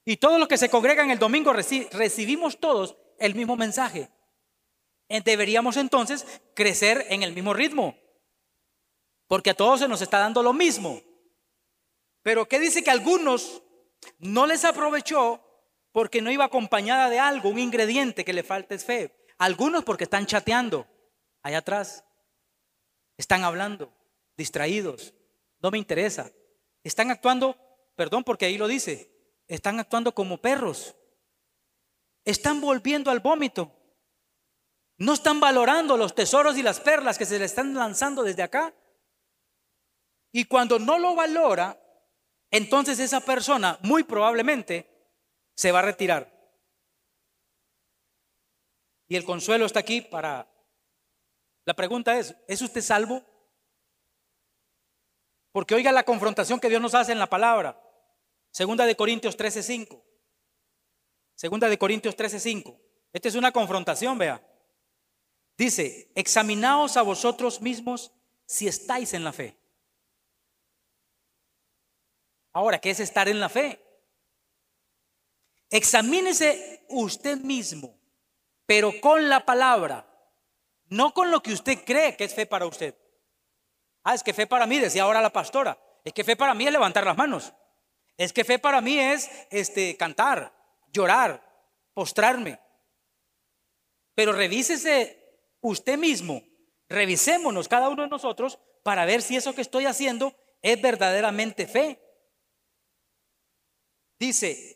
[0.05, 4.11] Y todos los que se congregan el domingo recibimos todos el mismo mensaje.
[5.09, 6.27] Deberíamos entonces
[6.57, 7.97] crecer en el mismo ritmo.
[9.29, 11.01] Porque a todos se nos está dando lo mismo.
[12.23, 13.63] Pero ¿qué dice que algunos
[14.19, 15.41] no les aprovechó
[15.97, 19.17] porque no iba acompañada de algo, un ingrediente que le falta es fe.
[19.39, 20.87] Algunos porque están chateando
[21.43, 22.05] allá atrás.
[23.17, 23.91] Están hablando,
[24.37, 25.15] distraídos.
[25.59, 26.31] No me interesa.
[26.85, 27.57] Están actuando,
[27.95, 29.11] perdón porque ahí lo dice,
[29.49, 30.95] están actuando como perros.
[32.27, 33.73] Están volviendo al vómito.
[34.99, 38.75] No están valorando los tesoros y las perlas que se le están lanzando desde acá.
[40.31, 41.81] Y cuando no lo valora,
[42.51, 44.95] entonces esa persona muy probablemente
[45.57, 46.33] se va a retirar.
[49.09, 50.49] Y el consuelo está aquí para...
[51.65, 53.25] La pregunta es, ¿es usted salvo?
[55.51, 57.83] Porque oiga la confrontación que Dios nos hace en la palabra.
[58.51, 60.03] Segunda de Corintios 13:5.
[61.35, 62.79] Segunda de Corintios 13:5.
[63.13, 64.47] Esta es una confrontación, vea.
[65.57, 68.13] Dice, examinaos a vosotros mismos
[68.45, 69.59] si estáis en la fe.
[72.53, 73.86] Ahora, ¿qué es estar en la fe?
[75.71, 77.99] Examínese usted mismo,
[78.67, 80.07] pero con la palabra,
[80.89, 82.95] no con lo que usted cree que es fe para usted.
[84.05, 86.67] Ah, es que fe para mí, decía ahora la pastora, es que fe para mí
[86.67, 87.53] es levantar las manos.
[88.17, 90.55] Es que fe para mí es este cantar,
[90.93, 91.43] llorar,
[91.93, 92.59] postrarme.
[94.15, 96.43] Pero revísese usted mismo,
[96.89, 102.01] revisémonos cada uno de nosotros para ver si eso que estoy haciendo es verdaderamente fe.
[104.19, 104.76] Dice,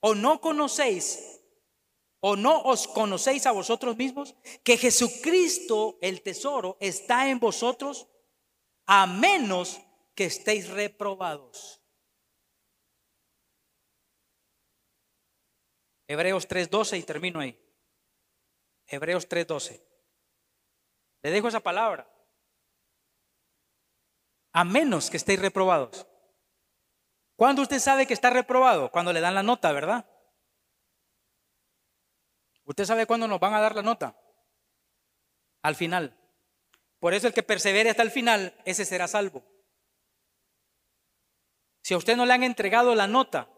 [0.00, 1.40] o no conocéis,
[2.20, 4.34] o no os conocéis a vosotros mismos,
[4.64, 8.08] que Jesucristo, el tesoro, está en vosotros,
[8.86, 9.80] a menos
[10.14, 11.80] que estéis reprobados.
[16.08, 17.56] Hebreos 3.12 y termino ahí.
[18.86, 19.80] Hebreos 3.12.
[21.22, 22.10] Le dejo esa palabra.
[24.52, 26.06] A menos que estéis reprobados.
[27.38, 28.90] ¿Cuándo usted sabe que está reprobado?
[28.90, 30.04] Cuando le dan la nota, ¿verdad?
[32.64, 34.20] ¿Usted sabe cuándo nos van a dar la nota?
[35.62, 36.18] Al final.
[36.98, 39.44] Por eso el que persevere hasta el final, ese será salvo.
[41.84, 43.48] Si a usted no le han entregado la nota,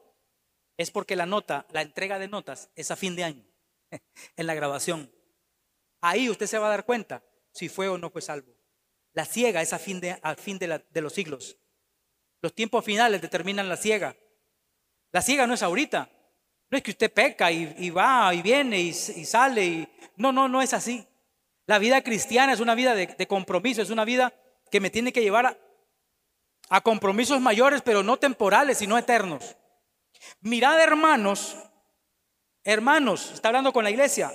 [0.77, 3.47] es porque la nota, la entrega de notas, es a fin de año,
[4.37, 5.11] en la grabación.
[6.03, 8.55] Ahí usted se va a dar cuenta si fue o no fue salvo.
[9.15, 11.57] La ciega es a fin de, fin de los siglos.
[12.43, 14.17] Los tiempos finales determinan la ciega.
[15.13, 16.11] La ciega no es ahorita.
[16.71, 19.65] No es que usted peca y, va y viene y, sale.
[19.65, 19.89] Y...
[20.17, 21.07] No, no, no es así.
[21.67, 24.33] La vida cristiana es una vida de, compromiso, es una vida
[24.71, 25.59] que me tiene que llevar a,
[26.69, 29.57] a compromisos mayores, pero no temporales, sino eternos.
[30.41, 31.57] Mirad, hermanos,
[32.65, 34.33] hermanos, está hablando con la iglesia,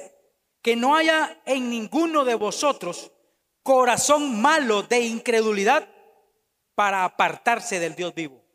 [0.62, 3.12] que no haya en ninguno de vosotros
[3.64, 5.88] corazón malo de incredulidad
[6.76, 8.45] para apartarse del Dios vivo.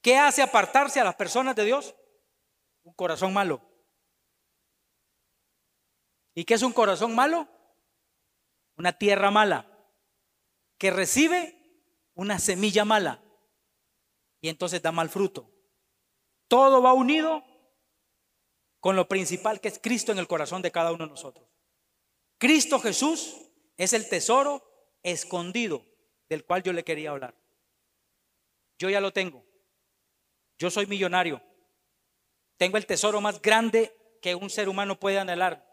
[0.00, 1.94] ¿Qué hace apartarse a las personas de Dios?
[2.82, 3.62] Un corazón malo.
[6.34, 7.48] ¿Y qué es un corazón malo?
[8.76, 9.70] Una tierra mala
[10.78, 11.56] que recibe
[12.14, 13.22] una semilla mala
[14.40, 15.50] y entonces da mal fruto.
[16.48, 17.44] Todo va unido
[18.80, 21.48] con lo principal que es Cristo en el corazón de cada uno de nosotros.
[22.38, 23.36] Cristo Jesús
[23.76, 24.62] es el tesoro
[25.02, 25.93] escondido
[26.28, 27.34] del cual yo le quería hablar.
[28.78, 29.44] Yo ya lo tengo.
[30.58, 31.42] Yo soy millonario.
[32.56, 35.66] Tengo el tesoro más grande que un ser humano puede anhelar.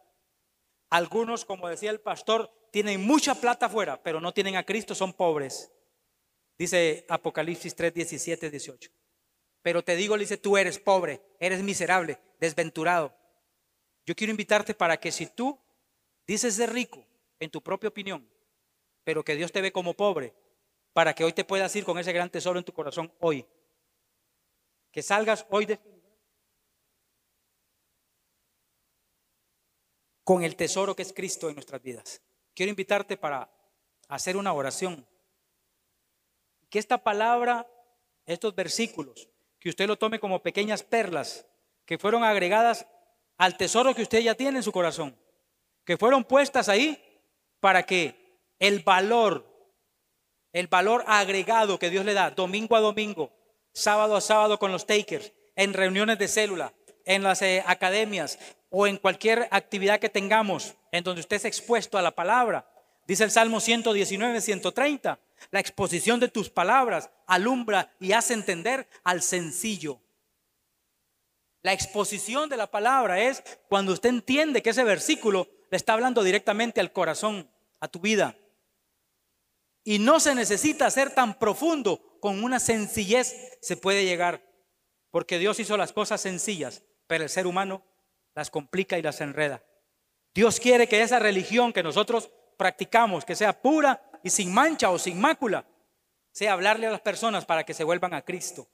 [0.89, 5.13] Algunos, como decía el pastor, tienen mucha plata afuera, pero no tienen a Cristo, son
[5.13, 5.71] pobres.
[6.57, 8.91] Dice Apocalipsis 3, 17, 18.
[9.61, 13.15] Pero te digo, le dice, tú eres pobre, eres miserable, desventurado.
[14.05, 15.59] Yo quiero invitarte para que si tú
[16.25, 17.05] dices de rico
[17.39, 18.27] en tu propia opinión,
[19.03, 20.33] pero que Dios te ve como pobre,
[20.93, 23.45] para que hoy te puedas ir con ese gran tesoro en tu corazón hoy.
[24.91, 25.79] Que salgas hoy de
[30.23, 32.21] con el tesoro que es Cristo en nuestras vidas.
[32.53, 33.49] Quiero invitarte para
[34.07, 35.05] hacer una oración.
[36.69, 37.67] Que esta palabra,
[38.25, 39.29] estos versículos,
[39.59, 41.45] que usted lo tome como pequeñas perlas
[41.85, 42.87] que fueron agregadas
[43.37, 45.17] al tesoro que usted ya tiene en su corazón,
[45.83, 47.21] que fueron puestas ahí
[47.59, 49.50] para que el valor
[50.53, 53.31] el valor agregado que Dios le da domingo a domingo,
[53.73, 56.73] sábado a sábado con los takers, en reuniones de célula,
[57.05, 58.39] en las eh, academias
[58.69, 62.67] o en cualquier actividad que tengamos en donde usted es expuesto a la palabra.
[63.07, 69.21] Dice el Salmo 119, 130, la exposición de tus palabras alumbra y hace entender al
[69.21, 69.99] sencillo.
[71.63, 76.23] La exposición de la palabra es cuando usted entiende que ese versículo le está hablando
[76.23, 77.49] directamente al corazón,
[77.79, 78.35] a tu vida.
[79.83, 84.47] Y no se necesita ser tan profundo, con una sencillez se puede llegar,
[85.09, 87.83] porque Dios hizo las cosas sencillas, pero el ser humano
[88.35, 89.65] las complica y las enreda.
[90.33, 94.99] Dios quiere que esa religión que nosotros practicamos, que sea pura y sin mancha o
[94.99, 95.67] sin mácula,
[96.31, 98.69] sea hablarle a las personas para que se vuelvan a Cristo.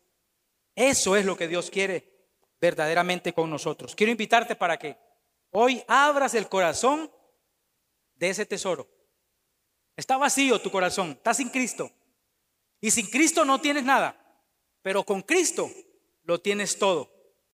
[0.76, 2.28] Eso es lo que Dios quiere
[2.60, 3.96] verdaderamente con nosotros.
[3.96, 4.98] Quiero invitarte para que
[5.52, 7.10] hoy abras el corazón
[8.14, 8.97] de ese tesoro
[9.98, 11.92] Está vacío tu corazón, estás sin Cristo.
[12.80, 14.16] Y sin Cristo no tienes nada,
[14.84, 15.70] pero con Cristo
[16.24, 17.17] lo tienes todo.